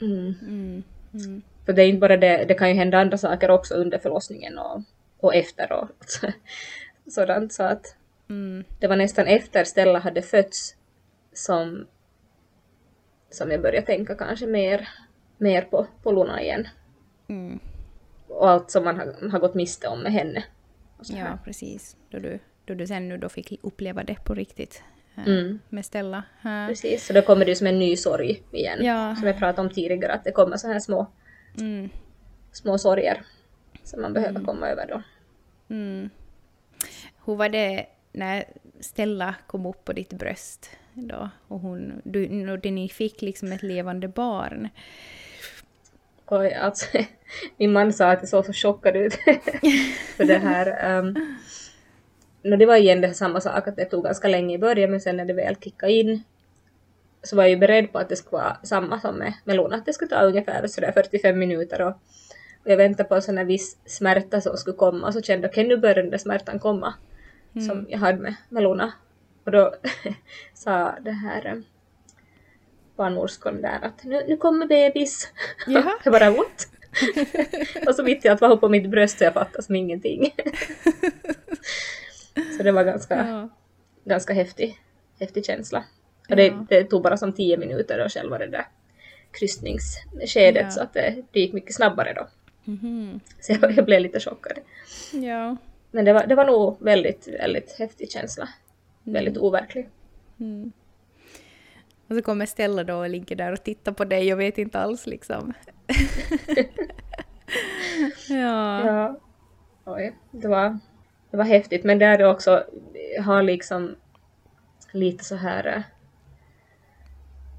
mm. 0.00 0.34
Mm. 0.42 0.82
Mm. 1.14 1.42
För 1.66 1.72
det 1.72 1.82
är 1.82 1.88
inte 1.88 2.00
bara 2.00 2.16
det, 2.16 2.44
det 2.44 2.54
kan 2.54 2.68
ju 2.68 2.74
hända 2.74 2.98
andra 2.98 3.18
saker 3.18 3.50
också 3.50 3.74
under 3.74 3.98
förlossningen 3.98 4.58
och, 4.58 4.82
och 5.20 5.34
efter 5.34 5.72
och 5.72 5.88
sådant 7.06 7.52
så 7.52 7.62
att 7.62 7.96
Mm. 8.32 8.64
det 8.78 8.86
var 8.86 8.96
nästan 8.96 9.26
efter 9.26 9.64
Stella 9.64 9.98
hade 9.98 10.22
fötts 10.22 10.76
som, 11.32 11.86
som 13.30 13.50
jag 13.50 13.62
började 13.62 13.86
tänka 13.86 14.14
kanske 14.14 14.46
mer, 14.46 14.88
mer 15.38 15.62
på, 15.62 15.86
på 16.02 16.12
Luna 16.12 16.42
igen. 16.42 16.68
Mm. 17.28 17.58
Och 18.28 18.50
allt 18.50 18.70
som 18.70 18.84
man 18.84 18.96
har, 18.96 19.30
har 19.30 19.38
gått 19.38 19.54
miste 19.54 19.88
om 19.88 20.02
med 20.02 20.12
henne. 20.12 20.44
Ja, 21.02 21.38
precis. 21.44 21.96
Då 22.10 22.18
du, 22.18 22.38
då 22.64 22.74
du 22.74 22.86
sen 22.86 23.08
nu 23.08 23.16
då 23.18 23.28
fick 23.28 23.58
uppleva 23.62 24.02
det 24.04 24.24
på 24.24 24.34
riktigt 24.34 24.82
eh, 25.16 25.26
Mm. 25.28 25.58
med 25.68 25.84
Stella. 25.84 26.22
Eh, 26.44 26.66
Precis, 26.68 27.06
så 27.06 27.12
då 27.12 27.22
kommer 27.22 27.44
det 27.44 27.50
ju 27.50 27.56
som 27.56 27.66
en 27.66 27.78
ny 27.78 27.96
sorg 27.96 28.42
igen. 28.52 28.84
Ja. 28.84 29.16
Som 29.16 29.26
jag 29.26 29.38
pratade 29.38 29.68
om 29.68 29.74
tidigare, 29.74 30.12
att 30.12 30.24
det 30.24 30.32
kommer 30.32 30.56
så 30.56 30.68
här 30.68 30.80
små, 30.80 31.06
Mm. 31.58 31.88
små 32.52 32.78
sorger 32.78 33.22
som 33.84 34.02
man 34.02 34.12
behöver 34.12 34.40
komma 34.44 34.68
över 34.68 34.86
då. 34.86 35.02
Mm. 35.74 36.10
Hur 37.24 37.34
var 37.36 37.48
det 37.48 37.86
när 38.12 38.44
Stella 38.80 39.34
kom 39.46 39.66
upp 39.66 39.84
på 39.84 39.92
ditt 39.92 40.12
bröst 40.12 40.70
då? 40.94 41.28
Och 41.48 41.60
hon, 41.60 42.02
du, 42.04 42.28
när 42.28 42.70
ni 42.70 42.88
fick 42.88 43.22
liksom 43.22 43.52
ett 43.52 43.62
levande 43.62 44.08
barn. 44.08 44.68
Och 46.24 46.44
alltså, 46.44 46.86
min 47.56 47.72
man 47.72 47.92
sa 47.92 48.10
att 48.10 48.20
jag 48.20 48.28
såg 48.28 48.46
så 48.46 48.52
chockad 48.52 48.96
ut. 48.96 49.14
för 50.16 50.24
det 50.24 50.38
här. 50.38 50.98
Um, 50.98 51.36
no, 52.42 52.56
det 52.56 52.66
var 52.66 52.76
igen 52.76 53.00
det 53.00 53.14
samma 53.14 53.40
sak, 53.40 53.68
att 53.68 53.76
det 53.76 53.84
tog 53.84 54.04
ganska 54.04 54.28
länge 54.28 54.54
i 54.54 54.58
början, 54.58 54.90
men 54.90 55.00
sen 55.00 55.16
när 55.16 55.24
det 55.24 55.32
väl 55.32 55.56
kickade 55.56 55.92
in 55.92 56.22
så 57.22 57.36
var 57.36 57.42
jag 57.42 57.50
ju 57.50 57.56
beredd 57.56 57.92
på 57.92 57.98
att 57.98 58.08
det 58.08 58.16
skulle 58.16 58.42
vara 58.42 58.56
samma 58.62 59.00
som 59.00 59.18
med, 59.44 59.56
Luna, 59.56 59.76
att 59.76 59.86
det 59.86 59.92
skulle 59.92 60.08
ta 60.08 60.22
ungefär 60.22 60.66
sådär 60.66 60.92
45 60.92 61.38
minuter 61.38 61.82
och, 61.82 61.94
och 62.64 62.70
jag 62.70 62.76
väntade 62.76 63.08
på 63.08 63.14
en 63.14 63.22
sån 63.22 63.38
här 63.38 63.44
viss 63.44 63.76
smärta 63.86 64.40
som 64.40 64.56
skulle 64.56 64.76
komma 64.76 65.06
och 65.06 65.12
så 65.12 65.22
kände 65.22 65.46
jag 65.46 65.52
okej 65.52 65.68
nu 65.68 65.76
börjar 65.76 65.94
den 65.94 66.10
där 66.10 66.18
smärtan 66.18 66.58
komma 66.58 66.94
som 67.60 67.86
jag 67.88 67.98
hade 67.98 68.18
med, 68.18 68.62
Luna. 68.62 68.92
Och 69.44 69.52
då 69.52 69.74
sa 70.54 70.94
det 71.00 71.10
här 71.10 71.46
eh, 71.46 71.54
barnmorskan 72.96 73.62
där 73.62 73.78
att 73.82 74.04
nu, 74.04 74.24
nu 74.28 74.36
kommer 74.36 74.66
bebis. 74.66 75.32
Jaha. 75.66 75.92
jag 76.04 76.12
bara 76.12 76.30
what? 76.30 76.68
och 77.86 77.94
så 77.94 78.02
mitt 78.02 78.24
i 78.24 78.28
allt 78.28 78.40
var 78.40 78.48
hon 78.48 78.60
på 78.60 78.68
mitt 78.68 78.90
bröst 78.90 79.18
så 79.18 79.24
jag 79.24 79.34
fattade 79.34 79.62
som 79.62 79.76
ingenting. 79.76 80.34
Så 82.56 82.62
det 82.62 82.72
var 82.72 82.84
ganska, 82.84 83.28
Ja. 83.28 83.48
ganska 84.04 84.32
häftig, 84.32 84.78
häftig 85.20 85.44
känsla. 85.44 85.84
Och 86.30 86.36
det, 86.36 86.46
Ja. 86.46 86.66
det 86.68 86.84
tog 86.84 87.02
bara 87.02 87.16
som 87.16 87.32
tio 87.32 87.56
minuter 87.56 87.98
då 87.98 88.08
själva 88.08 88.38
det 88.38 88.46
där 88.46 88.66
kryssningsskedet 89.30 90.62
Ja. 90.64 90.70
så 90.70 90.82
att 90.82 90.92
det, 90.94 91.22
det 91.32 91.40
gick 91.40 91.52
mycket 91.52 91.74
snabbare 91.74 92.12
då. 92.12 92.26
Mhm. 92.64 93.20
Så 93.40 93.52
jag, 93.52 93.72
jag 93.72 93.84
blev 93.84 94.00
lite 94.00 94.20
chockad. 94.20 94.58
Ja. 95.12 95.56
Men 95.90 96.04
det 96.04 96.12
var, 96.12 96.26
det 96.26 96.34
var 96.34 96.44
nog 96.44 96.76
väldigt, 96.80 97.28
väldigt 97.28 97.72
häftig 97.78 98.10
känsla. 98.10 98.48
Väldigt 99.02 99.38
overklig. 99.38 99.88
Mm. 100.40 100.72
Och 102.08 102.16
så 102.16 102.22
kommer 102.22 102.46
Stella 102.46 102.84
då 102.84 102.94
och 102.96 103.08
ligger 103.08 103.36
där 103.36 103.52
och 103.52 103.64
tittar 103.64 103.92
på 103.92 104.04
dig 104.04 104.32
och 104.32 104.40
vet 104.40 104.58
inte 104.58 104.78
alls 104.78 105.06
liksom. 105.06 105.52
ja. 108.28 108.86
Ja. 108.86 109.20
Oj, 109.84 110.16
det 110.30 110.48
var, 110.48 110.78
det 111.32 111.36
var 111.38 111.44
häftigt. 111.44 111.84
Men 111.84 111.98
det 111.98 112.06
är 112.06 112.18
det 112.18 112.26
också, 112.28 112.64
jag 113.16 113.22
har 113.22 113.42
liksom 113.42 113.94
lite 114.92 115.24
så 115.24 115.34
här 115.36 115.66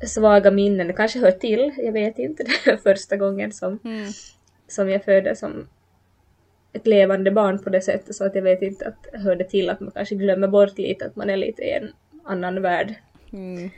eh, 0.02 0.08
svaga 0.08 0.52
minnen. 0.52 0.88
Det 0.88 0.94
kanske 0.94 1.20
hör 1.20 1.32
till, 1.32 1.72
jag 1.78 1.92
vet 1.92 2.20
inte. 2.20 2.44
Det 2.66 2.78
första 2.78 3.18
gången 3.18 3.52
som, 3.52 3.80
Mm. 3.84 4.08
som 4.68 4.90
jag 4.90 5.04
födde 5.06 5.36
som 5.36 5.68
ett 6.74 6.88
levande 6.88 7.32
barn 7.32 7.60
på 7.64 7.70
det 7.70 7.82
sättet. 7.82 8.16
Så 8.16 8.26
att 8.26 8.36
jag 8.36 8.42
vet 8.42 8.62
inte 8.62 8.88
att 8.88 9.04
det 9.12 9.18
hörde 9.20 9.44
till 9.44 9.70
att 9.70 9.80
man 9.80 9.92
kanske 9.92 10.16
glömmer 10.16 10.48
bort 10.48 10.78
lite 10.78 11.06
att 11.06 11.16
man 11.16 11.30
är 11.30 11.38
lite 11.38 11.62
i 11.62 11.72
en 11.72 11.92
annan 12.24 12.62
värld 12.62 12.94
Mm. 13.34 13.70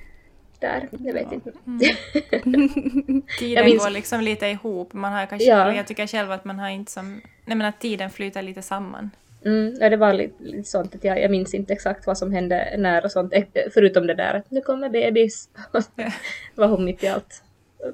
där. 0.59 0.89
Jag 0.91 1.13
vet 1.13 1.31
inte. 1.31 1.51
Tiden 3.39 3.65
minns- 3.65 3.83
går 3.83 3.89
liksom 3.89 4.21
lite 4.21 4.47
ihop. 4.47 4.93
Man 4.93 5.13
har 5.13 5.25
kanske, 5.25 5.47
Ja. 5.49 5.73
Jag 5.75 5.87
tycker 5.87 6.07
själv 6.07 6.31
att 6.31 6.45
man 6.45 6.59
har 6.59 6.69
inte 6.69 6.91
som... 6.91 7.21
Nej 7.45 7.57
men 7.57 7.67
att 7.67 7.79
tiden 7.79 8.09
flyter 8.09 8.41
lite 8.41 8.61
samman. 8.61 9.09
Mm, 9.45 9.75
ja, 9.79 9.89
det 9.89 9.97
var 9.97 10.13
lite, 10.13 10.43
lite 10.43 10.69
sånt 10.69 10.95
att 10.95 11.03
jag, 11.03 11.21
jag 11.21 11.31
minns 11.31 11.53
inte 11.53 11.73
exakt 11.73 12.07
vad 12.07 12.17
som 12.17 12.31
hände 12.31 12.75
när 12.77 13.05
och 13.05 13.11
sånt, 13.11 13.33
eh, 13.33 13.43
förutom 13.73 14.07
det 14.07 14.13
där 14.13 14.33
att 14.33 14.51
nu 14.51 14.61
kommer 14.61 14.89
bebis. 14.89 15.49
Ja. 15.73 15.81
var 16.55 16.67
hon 16.67 16.85
mitt 16.85 17.03
i 17.03 17.07
allt 17.07 17.43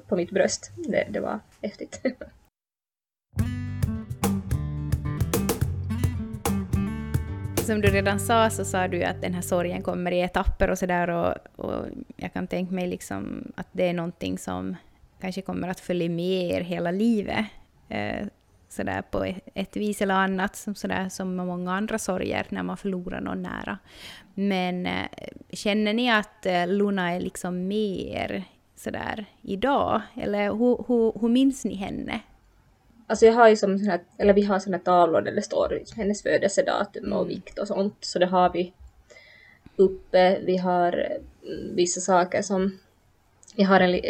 på 0.08 0.16
mitt 0.16 0.30
bröst. 0.30 0.70
Det, 0.76 1.06
det 1.10 1.20
var 1.20 1.40
häftigt. 1.62 2.00
Som 7.66 7.80
du 7.80 7.88
redan 7.88 8.20
sa 8.20 8.50
så 8.50 8.64
sa 8.64 8.88
du 8.88 9.04
att 9.04 9.22
den 9.22 9.34
här 9.34 9.42
sorgen 9.42 9.82
kommer 9.82 10.12
i 10.12 10.20
etapper 10.20 10.70
och 10.70 10.78
sådär 10.78 11.10
och, 11.10 11.34
och 11.66 11.86
jag 12.16 12.32
kan 12.32 12.46
tänka 12.46 12.74
mig 12.74 12.86
liksom 12.86 13.52
att 13.54 13.66
det 13.72 13.88
är 13.88 13.92
någonting 13.92 14.38
som 14.38 14.76
kanske 15.20 15.42
kommer 15.42 15.68
att 15.68 15.80
följa 15.80 16.08
med 16.08 16.50
er 16.52 16.60
hela 16.60 16.90
livet. 16.90 17.46
Sådär 18.72 19.02
på 19.10 19.34
ett, 19.54 19.76
vis 19.76 20.02
eller 20.02 20.14
annat, 20.14 20.56
som, 20.56 20.74
sådär, 20.74 21.08
som 21.08 21.36
med 21.36 21.46
många 21.46 21.72
andra 21.72 21.98
sorger 21.98 22.46
när 22.48 22.62
man 22.62 22.76
förlorar 22.76 23.20
någon 23.20 23.42
nära. 23.42 23.78
Men 24.34 24.86
eh, 24.86 25.08
känner 25.52 25.92
ni 25.92 26.10
att 26.12 26.46
eh, 26.46 26.66
Luna 26.66 27.12
är 27.12 27.20
liksom 27.20 27.68
med 27.68 28.00
er 28.00 28.44
sådär 28.76 29.24
idag? 29.42 30.00
Eller 30.16 30.44
hur, 30.44 30.84
hur, 30.88 31.20
hur 31.20 31.28
minns 31.28 31.64
ni 31.64 31.74
henne? 31.74 32.20
Alltså 33.06 33.26
jag 33.26 33.32
har 33.32 33.48
ju 33.48 33.56
som 33.56 33.78
sån 33.78 33.88
här, 33.88 34.00
eller 34.18 34.32
vi 34.34 34.42
har 34.42 34.58
såna 34.58 34.78
tavlor 34.78 35.20
där 35.20 35.32
det 35.32 35.42
står 35.42 35.82
hennes 35.96 36.22
födelsedatum 36.22 37.12
och 37.12 37.22
Mm. 37.22 37.28
vikt 37.28 37.58
och 37.58 37.68
sånt. 37.68 37.96
Så 38.00 38.18
det 38.18 38.26
har 38.26 38.52
vi 38.52 38.72
uppe. 39.76 40.38
Vi 40.40 40.56
har 40.56 40.92
mm, 40.92 41.74
vissa 41.76 42.00
saker 42.00 42.42
som, 42.42 42.78
vi 43.56 43.62
har 43.62 43.80
en, 43.80 43.94
eh, 43.94 44.00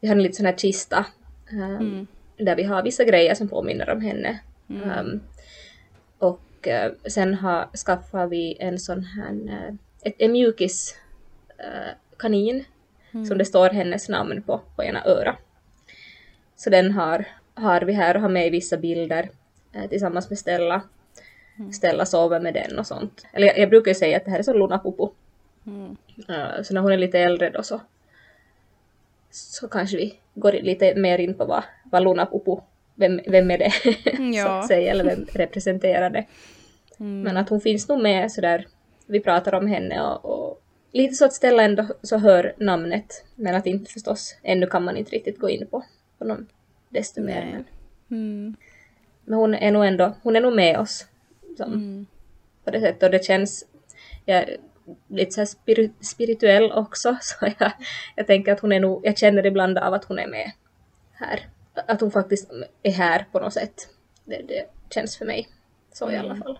vi 0.00 0.08
har 0.08 0.16
en 0.16 0.22
liten 0.22 0.34
sån 0.36 0.46
här 0.46 0.56
kista 0.56 1.06
um, 1.52 1.60
Mm. 1.60 2.06
Där 2.36 2.56
vi 2.56 2.62
har 2.62 2.82
vissa 2.82 3.04
grejer 3.04 3.34
som 3.34 3.48
påminner 3.48 3.90
om 3.90 4.00
henne. 4.00 4.38
Mm. 4.70 4.98
Um, 4.98 5.20
och 6.18 6.68
eh, 6.68 6.92
sen 7.06 7.34
har, 7.34 7.76
skaffar 7.76 8.26
vi 8.26 8.56
en 8.60 8.78
sån 8.78 9.04
här, 9.04 9.32
eh, 9.48 9.74
ett, 10.02 10.14
en 10.18 10.32
mjukis 10.32 10.96
eh, 11.58 11.94
kanin 12.16 12.64
Mm. 13.14 13.26
som 13.26 13.38
det 13.38 13.44
står 13.44 13.70
hennes 13.70 14.08
namn 14.08 14.42
på, 14.42 14.60
på 14.76 14.84
ena 14.84 15.04
öra. 15.04 15.36
Så 16.56 16.70
den 16.70 16.90
har, 16.90 17.24
har 17.54 17.80
vi 17.80 17.92
här 17.92 18.14
och 18.14 18.22
har 18.22 18.28
med 18.28 18.46
i 18.46 18.50
vissa 18.50 18.76
bilder 18.76 19.28
tillsammans 19.88 20.30
med 20.30 20.38
Stella. 20.38 20.82
Mm. 21.58 21.72
Stella 21.72 22.06
sover 22.06 22.40
med 22.40 22.54
den 22.54 22.78
och 22.78 22.86
sånt. 22.86 23.26
Eller 23.32 23.46
jag, 23.46 23.58
jag 23.58 23.70
brukar 23.70 23.90
ju 23.90 23.94
säga 23.94 24.16
att 24.16 24.24
det 24.24 24.30
här 24.30 24.38
är 24.38 24.42
som 24.42 24.58
Luna 24.58 24.78
Pupu. 24.78 25.08
Mm. 25.66 25.96
Så 26.64 26.74
när 26.74 26.80
hon 26.80 26.92
är 26.92 26.96
lite 26.96 27.18
äldre 27.18 27.50
då 27.50 27.62
så, 27.62 27.80
så 29.30 29.68
kanske 29.68 29.96
vi 29.96 30.20
går 30.34 30.52
lite 30.52 30.94
mer 30.94 31.18
in 31.18 31.34
på 31.34 31.44
vad, 31.44 31.62
vad 31.94 32.02
Luna 32.04 32.26
Pupu, 32.26 32.56
vem, 32.94 33.20
vem 33.26 33.50
är 33.50 33.58
det 33.58 33.70
så 34.34 34.38
Ja. 34.38 34.58
att 34.60 34.66
säga, 34.66 34.90
eller 34.90 35.04
vem 35.04 35.24
representerar 35.32 36.10
det. 36.10 36.24
Mm. 37.00 37.20
Men 37.22 37.36
att 37.36 37.48
hon 37.48 37.60
finns 37.60 37.88
nog 37.88 38.02
med 38.02 38.32
sådär, 38.32 38.66
vi 39.06 39.20
pratar 39.20 39.54
om 39.54 39.66
henne 39.66 40.02
och, 40.02 40.24
och 40.24 40.60
lite 40.92 41.14
så 41.14 41.24
att 41.24 41.32
Stella 41.32 41.62
ändå 41.62 41.86
så 42.02 42.18
hör 42.18 42.54
namnet, 42.58 43.24
men 43.34 43.54
att 43.54 43.66
inte 43.66 43.92
förstås, 43.92 44.36
ännu 44.42 44.66
kan 44.66 44.84
man 44.84 44.96
inte 44.96 45.10
riktigt 45.10 45.38
gå 45.38 45.48
in 45.50 45.66
på 45.66 45.84
honom 46.18 46.46
desto 46.88 47.20
mer. 47.22 47.44
Men, 47.52 47.64
Mm. 48.10 48.56
men 49.24 49.38
hon 49.38 49.54
är 49.54 49.72
nog 49.72 49.84
ändå, 49.86 50.14
hon 50.22 50.36
är 50.36 50.40
nog 50.40 50.54
med 50.56 50.78
oss 50.78 51.06
som, 51.56 51.72
Mm. 51.72 52.06
på 52.64 52.70
det 52.70 52.80
sättet 52.80 53.02
och 53.02 53.10
det 53.10 53.24
känns, 53.24 53.64
jag 54.24 54.36
är 54.38 54.56
lite 55.08 55.30
så 55.32 55.40
här 55.40 55.46
spiri- 55.46 55.92
spirituell 56.00 56.72
också, 56.72 57.16
så 57.22 57.46
jag, 57.58 57.72
jag 58.16 58.26
tänker 58.26 58.52
att 58.52 58.60
hon 58.60 58.72
är 58.72 58.80
nog, 58.80 59.00
jag 59.06 59.18
känner 59.18 59.46
ibland 59.46 59.78
av 59.78 59.94
att 59.94 60.04
hon 60.04 60.18
är 60.18 60.26
med 60.28 60.50
här. 61.12 61.40
Att 61.74 62.00
hon 62.00 62.10
faktiskt 62.10 62.50
är 62.82 62.92
här 62.92 63.26
på 63.32 63.40
något 63.40 63.52
sätt. 63.52 63.88
Det, 64.24 64.42
det 64.48 64.66
känns 64.94 65.16
för 65.16 65.26
mig 65.26 65.48
så 65.92 66.10
i 66.10 66.16
alla 66.16 66.30
Mm. 66.30 66.42
fall. 66.42 66.58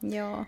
Ja. 0.00 0.44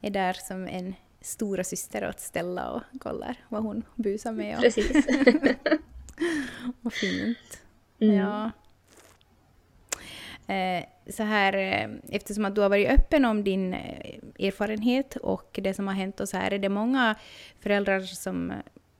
Är 0.00 0.10
där 0.10 0.32
som 0.32 0.68
en 0.68 0.94
stora 1.20 1.64
syster 1.64 2.08
åt 2.08 2.20
Stella 2.20 2.70
och 2.70 2.82
kollar 3.00 3.36
vad 3.48 3.62
hon 3.62 3.82
busar 3.94 4.32
med. 4.32 4.56
Och, 4.56 4.62
Precis. 4.62 5.06
vad 6.80 6.92
fint. 6.92 7.62
Mm. 8.00 8.16
Ja. 8.16 8.50
Eh, 10.54 10.84
så 11.12 11.22
här, 11.22 11.52
eh, 11.56 11.90
eftersom 12.16 12.44
att 12.44 12.54
du 12.54 12.60
har 12.60 12.68
varit 12.68 12.90
öppen 12.90 13.24
om 13.24 13.44
din 13.44 13.74
eh, 13.74 14.46
erfarenhet 14.46 15.16
och 15.16 15.58
det 15.62 15.74
som 15.74 15.86
har 15.86 15.94
hänt 15.94 16.20
och 16.20 16.28
så 16.28 16.36
här, 16.36 16.50
är 16.52 16.58
det 16.58 16.68
många 16.68 17.14
föräldrar 17.60 18.00
som 18.00 18.52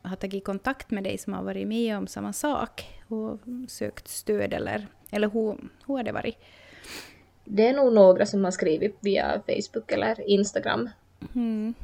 har 0.03 0.17
tagit 0.17 0.45
kontakt 0.45 0.91
med 0.91 1.05
dig 1.05 1.19
som 1.19 1.33
har 1.33 1.43
varit 1.43 1.69
med 1.69 1.97
om 1.99 2.07
samma 2.07 2.33
sak? 2.33 3.02
Och 3.13 3.39
sökt 3.69 4.09
stöd 4.09 4.55
eller, 4.55 4.87
eller 5.11 5.29
hur, 5.29 5.57
hur 5.87 5.97
har 5.97 6.03
det 6.03 6.13
varit? 6.13 6.37
Det 7.45 7.69
är 7.69 7.73
nog 7.73 7.93
några 7.93 8.27
som 8.27 8.45
har 8.45 8.51
skrivit 8.51 8.97
via 9.01 9.43
Facebook 9.47 9.93
eller 9.93 10.29
Instagram. 10.29 10.91
Mm. 11.35 11.75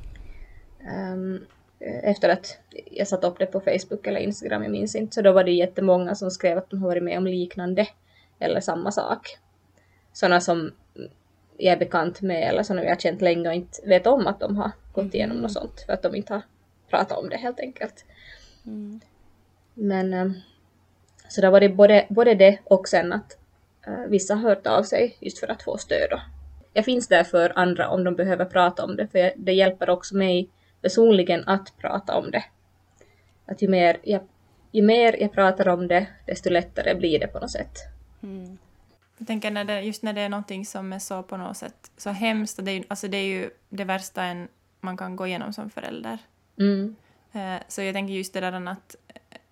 Um, 1.12 1.46
efter 1.80 2.28
att 2.28 2.58
jag 2.90 3.08
satt 3.08 3.24
upp 3.24 3.38
det 3.38 3.46
på 3.46 3.60
Facebook 3.60 4.06
eller 4.06 4.20
Instagram, 4.20 4.62
jag 4.62 4.72
minns 4.72 4.94
inte, 4.94 5.14
så 5.14 5.22
då 5.22 5.32
var 5.32 5.44
det 5.44 5.52
jättemånga 5.52 6.14
som 6.14 6.30
skrev 6.30 6.58
att 6.58 6.70
de 6.70 6.82
har 6.82 6.88
varit 6.88 7.02
med 7.02 7.18
om 7.18 7.26
liknande 7.26 7.86
eller 8.38 8.60
samma 8.60 8.92
sak. 8.92 9.38
Sådana 10.12 10.40
som 10.40 10.72
jag 11.56 11.72
är 11.72 11.78
bekant 11.78 12.20
med 12.20 12.48
eller 12.48 12.62
sådana 12.62 12.82
vi 12.82 12.88
har 12.88 12.96
känt 12.96 13.20
länge 13.20 13.48
och 13.48 13.54
inte 13.54 13.78
vet 13.84 14.06
om 14.06 14.26
att 14.26 14.40
de 14.40 14.56
har 14.56 14.70
gått 14.92 15.14
igenom 15.14 15.36
mm. 15.36 15.42
något 15.42 15.52
sånt 15.52 15.80
för 15.86 15.92
att 15.92 16.02
de 16.02 16.14
inte 16.14 16.32
har 16.34 16.42
pratat 16.90 17.18
om 17.18 17.28
det 17.28 17.36
helt 17.36 17.60
enkelt. 17.60 18.04
Mm. 18.66 19.00
Men 19.74 20.14
um, 20.14 20.34
så 21.28 21.40
det 21.40 21.50
var 21.50 21.60
det 21.60 21.68
både, 21.68 22.06
både 22.08 22.34
det 22.34 22.58
och 22.64 22.88
sen 22.88 23.12
att 23.12 23.38
uh, 23.88 24.06
vissa 24.06 24.34
har 24.34 24.48
hört 24.48 24.66
av 24.66 24.82
sig 24.82 25.16
just 25.20 25.38
för 25.38 25.50
att 25.50 25.62
få 25.62 25.78
stöd. 25.78 26.20
Jag 26.72 26.84
finns 26.84 27.08
där 27.08 27.24
för 27.24 27.52
andra 27.58 27.88
om 27.88 28.04
de 28.04 28.14
behöver 28.14 28.44
prata 28.44 28.84
om 28.84 28.96
det, 28.96 29.08
för 29.08 29.32
det 29.36 29.52
hjälper 29.52 29.90
också 29.90 30.16
mig 30.16 30.48
personligen 30.82 31.48
att 31.48 31.72
prata 31.78 32.18
om 32.18 32.30
det. 32.30 32.44
Att 33.46 33.62
ju 33.62 33.68
mer 33.68 33.96
jag, 34.02 34.20
ju 34.72 34.82
mer 34.82 35.22
jag 35.22 35.32
pratar 35.32 35.68
om 35.68 35.88
det, 35.88 36.06
desto 36.26 36.50
lättare 36.50 36.94
blir 36.94 37.20
det 37.20 37.26
på 37.26 37.38
något 37.38 37.50
sätt. 37.50 37.78
Mm. 38.22 38.58
Jag 39.18 39.26
tänker 39.26 39.50
när 39.50 39.64
det, 39.64 39.80
just 39.80 40.02
när 40.02 40.12
det 40.12 40.20
är 40.20 40.28
någonting 40.28 40.66
som 40.66 40.92
är 40.92 40.98
så 40.98 41.22
på 41.22 41.36
något 41.36 41.56
sätt 41.56 41.90
så 41.96 42.10
hemskt, 42.10 42.58
och 42.58 42.64
det 42.64 42.72
är, 42.72 42.84
alltså 42.88 43.08
det 43.08 43.16
är 43.16 43.26
ju 43.26 43.50
det 43.68 43.84
värsta 43.84 44.22
en, 44.22 44.48
man 44.80 44.96
kan 44.96 45.16
gå 45.16 45.26
igenom 45.26 45.52
som 45.52 45.70
förälder. 45.70 46.18
Mm. 46.58 46.96
Eh, 47.32 47.62
så 47.68 47.82
jag 47.82 47.94
tänker 47.94 48.14
just 48.14 48.34
det 48.34 48.40
där 48.40 48.68
att 48.68 48.96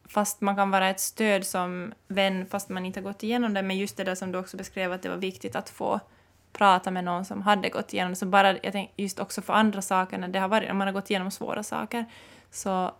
fast 0.09 0.40
man 0.40 0.57
kan 0.57 0.71
vara 0.71 0.88
ett 0.88 1.01
stöd 1.01 1.47
som 1.47 1.92
vän 2.09 2.47
fast 2.47 2.69
man 2.69 2.87
inte 2.87 3.01
har 3.01 3.05
gått 3.05 3.23
igenom 3.23 3.55
det, 3.55 3.62
men 3.62 3.79
just 3.79 3.97
det 3.97 4.05
där 4.05 4.14
som 4.14 4.33
du 4.33 4.38
också 4.38 4.57
beskrev 4.57 4.92
att 4.92 5.03
det 5.03 5.09
var 5.09 5.16
viktigt 5.16 5.57
att 5.57 5.71
få 5.71 6.01
prata 6.53 6.90
med 6.90 7.05
någon 7.05 7.25
som 7.25 7.42
hade 7.42 7.69
gått 7.69 7.92
igenom 7.92 8.12
det. 8.12 8.16
Så 8.16 8.27
bara 8.27 8.53
jag 8.53 8.73
tänk, 8.73 8.90
just 8.97 9.19
också 9.19 9.42
för 9.42 9.53
andra 9.53 9.83
saker, 9.83 10.19
när 10.19 10.29
det 10.29 10.38
har 10.38 10.49
varit, 10.49 10.69
när 10.69 10.75
man 10.75 10.87
har 10.87 10.92
gått 10.92 11.11
igenom 11.11 11.31
svåra 11.31 11.62
saker, 11.62 12.05
så 12.51 12.95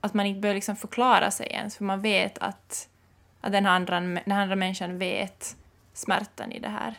att 0.00 0.14
man 0.14 0.26
inte 0.26 0.40
behöver 0.40 0.54
liksom 0.54 0.76
förklara 0.76 1.30
sig 1.30 1.46
ens, 1.46 1.76
för 1.76 1.84
man 1.84 2.00
vet 2.00 2.38
att, 2.38 2.88
att 3.40 3.52
den, 3.52 3.66
andra, 3.66 4.00
den 4.00 4.32
andra 4.32 4.56
människan 4.56 4.98
vet 4.98 5.56
smärtan 5.92 6.52
i 6.52 6.58
det 6.58 6.68
här. 6.68 6.94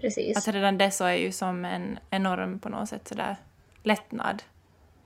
Precis. 0.00 0.36
Att 0.36 0.54
redan 0.54 0.78
det 0.78 0.90
så 0.90 1.04
är 1.04 1.14
ju 1.14 1.32
som 1.32 1.64
en 1.64 1.98
enorm 2.10 2.58
på 2.58 2.68
något 2.68 2.88
sätt 2.88 3.08
sådär 3.08 3.36
lättnad, 3.82 4.42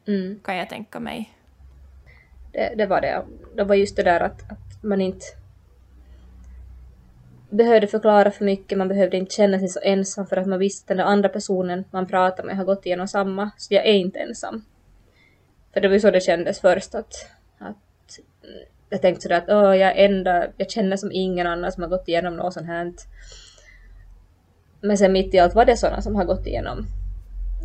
mm. 0.07 0.40
kan 0.45 0.57
jag 0.57 0.68
tänka 0.68 1.01
mig. 1.01 1.33
Det, 2.53 2.75
det 2.77 2.87
var 2.87 3.01
det. 3.01 3.23
Det 3.57 3.65
var 3.65 3.75
just 3.75 3.97
det 3.97 4.03
där 4.03 4.21
att, 4.21 4.53
att 4.53 4.83
man 4.83 5.01
inte 5.01 5.27
behövde 7.51 7.87
förklara 7.87 8.31
för 8.31 8.45
mycket, 8.45 8.79
man 8.79 8.88
behövde 8.88 9.17
inte 9.17 9.35
känna 9.35 9.59
sig 9.59 9.69
så 9.69 9.81
ensam 9.83 10.27
för 10.27 10.37
att 10.37 10.47
man 10.47 10.59
visste 10.59 10.85
att 10.85 10.88
den 10.88 10.97
där 10.97 11.05
andra 11.05 11.29
personen 11.29 11.85
man 11.91 12.07
pratar 12.07 12.45
med 12.45 12.57
har 12.57 12.65
gått 12.65 12.87
igenom 12.87 13.09
samma, 13.09 13.51
så 13.57 13.75
jag 13.75 13.87
är 13.87 13.93
inte 13.93 14.19
ensam. 14.19 14.65
För 15.73 15.81
det 15.81 15.88
var 15.88 15.95
ju 15.95 16.01
så 16.01 16.11
det 16.11 16.21
kändes 16.21 16.61
först 16.61 16.95
att, 16.95 17.15
att 17.59 18.19
jag 18.91 19.03
tänkte 19.03 19.23
sådär 19.23 19.37
att 19.37 19.49
Åh, 19.49 19.77
jag 19.77 19.99
är 19.99 20.05
enda, 20.05 20.47
jag 20.57 20.71
känner 20.71 20.97
som 20.97 21.12
ingen 21.12 21.47
annan 21.47 21.73
som 21.73 21.83
har 21.83 21.91
gått 21.91 22.09
igenom 22.09 22.37
något 22.37 22.55
sånt 22.55 22.67
här. 22.67 22.93
Men 24.81 24.99
sen 24.99 25.12
mitt 25.12 25.35
i 25.35 25.38
allt 25.38 25.55
var 25.55 25.65
det 25.65 25.77
sådana 25.77 26.03
som 26.03 26.17
har 26.17 26.25
gått 26.25 26.47
igenom, 26.47 26.87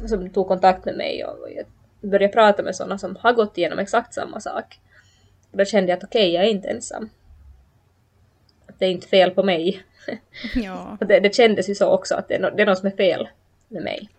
som 0.08 0.30
tog 0.30 0.48
kontakt 0.48 0.86
med 0.86 0.98
mig 0.98 1.26
och 1.26 1.48
jag 1.56 1.66
började 2.10 2.34
prata 2.34 2.64
med 2.64 2.76
sådana 2.76 2.98
som 2.98 3.16
har 3.16 3.34
gått 3.34 3.58
igenom 3.58 3.80
exakt 3.80 4.14
samma 4.14 4.40
sak. 4.40 4.80
Och 5.52 5.58
då 5.58 5.66
kände 5.66 5.90
jag 5.90 5.98
att 5.98 6.04
okej, 6.04 6.22
okay, 6.22 6.34
jag 6.34 6.46
är 6.46 6.50
inte 6.50 6.68
ensam 6.68 7.10
det 8.78 8.86
är 8.86 8.90
inte 8.90 9.08
fel 9.08 9.32
på 9.32 9.44
mig. 9.44 9.84
Ja. 10.56 10.98
det, 11.00 11.20
det 11.20 11.36
kändes 11.36 11.70
ju 11.70 11.76
så 11.76 11.88
också, 11.88 12.16
att 12.16 12.28
det 12.28 12.36
är, 12.36 12.40
no, 12.40 12.56
det 12.56 12.62
är 12.62 12.66
något 12.66 12.78
som 12.78 12.88
är 12.88 12.96
fel 12.96 13.30
med 13.68 13.84
mig. 13.84 14.10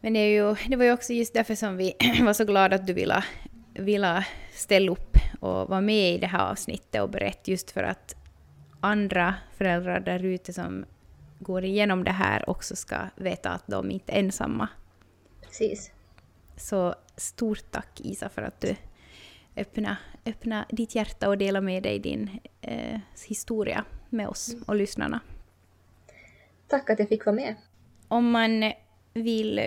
Men 0.00 0.12
det, 0.12 0.18
är 0.18 0.28
ju, 0.28 0.56
det 0.68 0.76
var 0.76 0.84
ju 0.84 0.92
också 0.92 1.12
just 1.12 1.34
därför 1.34 1.54
som 1.54 1.76
vi 1.76 1.94
var 2.22 2.32
så 2.32 2.44
glada 2.44 2.76
att 2.76 2.86
du 2.86 2.92
ville, 2.92 3.24
ville 3.74 4.26
ställa 4.52 4.92
upp 4.92 5.16
och 5.40 5.68
vara 5.68 5.80
med 5.80 6.14
i 6.14 6.18
det 6.18 6.26
här 6.26 6.50
avsnittet 6.50 7.02
och 7.02 7.10
berätta 7.10 7.50
just 7.50 7.70
för 7.70 7.82
att 7.82 8.16
andra 8.80 9.34
föräldrar 9.56 10.00
där 10.00 10.24
ute 10.24 10.52
som 10.52 10.84
går 11.38 11.64
igenom 11.64 12.04
det 12.04 12.10
här 12.10 12.50
också 12.50 12.76
ska 12.76 12.96
veta 13.16 13.50
att 13.50 13.66
de 13.66 13.90
inte 13.90 14.12
är 14.12 14.18
ensamma. 14.18 14.68
Precis. 15.42 15.91
Så 16.62 16.94
stort 17.16 17.70
tack 17.70 18.00
Isa 18.00 18.28
för 18.28 18.42
att 18.42 18.60
du 18.60 18.76
öppna, 19.56 19.96
öppna 20.26 20.66
ditt 20.70 20.94
hjärta 20.94 21.28
och 21.28 21.38
dela 21.38 21.60
med 21.60 21.82
dig 21.82 21.98
din 21.98 22.30
eh, 22.60 23.00
historia 23.28 23.84
med 24.10 24.28
oss 24.28 24.56
och 24.66 24.76
lyssnarna. 24.76 25.20
Tack 26.66 26.90
att 26.90 26.98
jag 26.98 27.08
fick 27.08 27.26
vara 27.26 27.36
med. 27.36 27.54
Om 28.08 28.30
man 28.30 28.72
vill 29.14 29.60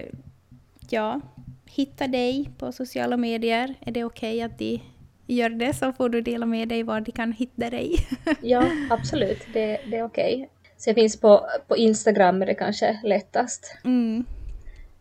ja, 0.89 1.21
hitta 1.65 2.08
dig 2.08 2.49
på 2.58 2.71
sociala 2.71 3.17
medier, 3.17 3.75
är 3.79 3.91
det 3.91 4.03
okej 4.03 4.36
okay 4.36 4.41
att 4.41 4.60
de 4.60 4.81
gör 5.27 5.49
det 5.49 5.73
så 5.73 5.93
får 5.93 6.10
du 6.10 6.21
dela 6.21 6.45
med 6.45 6.69
dig 6.69 6.84
var 6.84 7.01
de 7.01 7.12
kan 7.12 7.31
hitta 7.31 7.69
dig. 7.69 8.08
ja, 8.41 8.69
absolut. 8.89 9.47
Det, 9.53 9.81
det 9.91 9.97
är 9.97 10.03
okej. 10.03 10.36
Okay. 10.36 10.47
Så 10.77 10.89
jag 10.89 10.95
finns 10.95 11.19
på, 11.19 11.45
på 11.67 11.77
Instagram 11.77 12.41
är 12.41 12.45
det 12.45 12.55
kanske 12.55 12.99
lättast. 13.03 13.77
Mm. 13.84 14.25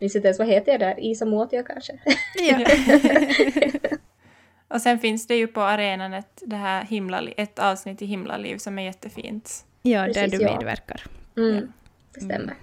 Minns 0.05 0.15
inte 0.15 0.27
ens 0.27 0.39
vad 0.39 0.47
heter 0.47 0.71
jag 0.71 0.79
där? 0.81 0.99
Isa 0.99 1.25
Muotio 1.25 1.63
kanske? 1.63 1.99
Ja. 2.35 2.65
Och 4.67 4.81
sen 4.81 4.99
finns 4.99 5.27
det 5.27 5.35
ju 5.35 5.47
på 5.47 5.61
arenan 5.61 6.13
ett, 6.13 6.43
det 6.45 6.55
här 6.55 6.83
himla, 6.83 7.21
ett 7.21 7.59
avsnitt 7.59 8.01
i 8.01 8.05
Himlaliv 8.05 8.57
som 8.57 8.79
är 8.79 8.83
jättefint. 8.83 9.65
Ja, 9.81 10.05
Precis, 10.05 10.31
där 10.31 10.37
du 10.37 10.43
ja. 10.43 10.51
medverkar. 10.51 11.03
Mm, 11.37 11.55
ja. 11.55 11.61
Det 12.13 12.19
stämmer. 12.19 12.43
Mm. 12.43 12.55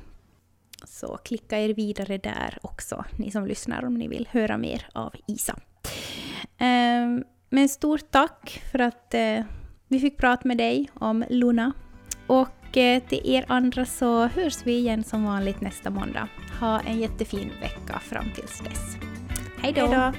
Så 0.84 1.16
klicka 1.16 1.58
er 1.58 1.74
vidare 1.74 2.18
där 2.18 2.58
också, 2.62 3.04
ni 3.16 3.30
som 3.30 3.46
lyssnar, 3.46 3.84
om 3.84 3.94
ni 3.94 4.08
vill 4.08 4.28
höra 4.30 4.58
mer 4.58 4.86
av 4.92 5.14
Isa. 5.26 5.58
Um, 6.60 7.24
men 7.50 7.68
stort 7.68 8.10
tack 8.10 8.62
för 8.72 8.78
att 8.78 9.14
uh, 9.14 9.44
vi 9.88 10.00
fick 10.00 10.16
prata 10.16 10.48
med 10.48 10.58
dig 10.58 10.90
om 10.94 11.24
Luna. 11.28 11.72
Och 12.26 12.48
till 12.72 13.20
er 13.24 13.44
andra 13.48 13.86
så 13.86 14.26
hörs 14.26 14.66
vi 14.66 14.72
igen 14.78 15.04
som 15.04 15.24
vanligt 15.24 15.60
nästa 15.60 15.90
måndag. 15.90 16.28
Ha 16.60 16.80
en 16.80 17.00
jättefin 17.00 17.50
vecka 17.60 17.98
fram 17.98 18.24
tills 18.34 18.60
dess. 18.60 18.96
Hej 19.62 19.72
då! 19.72 20.12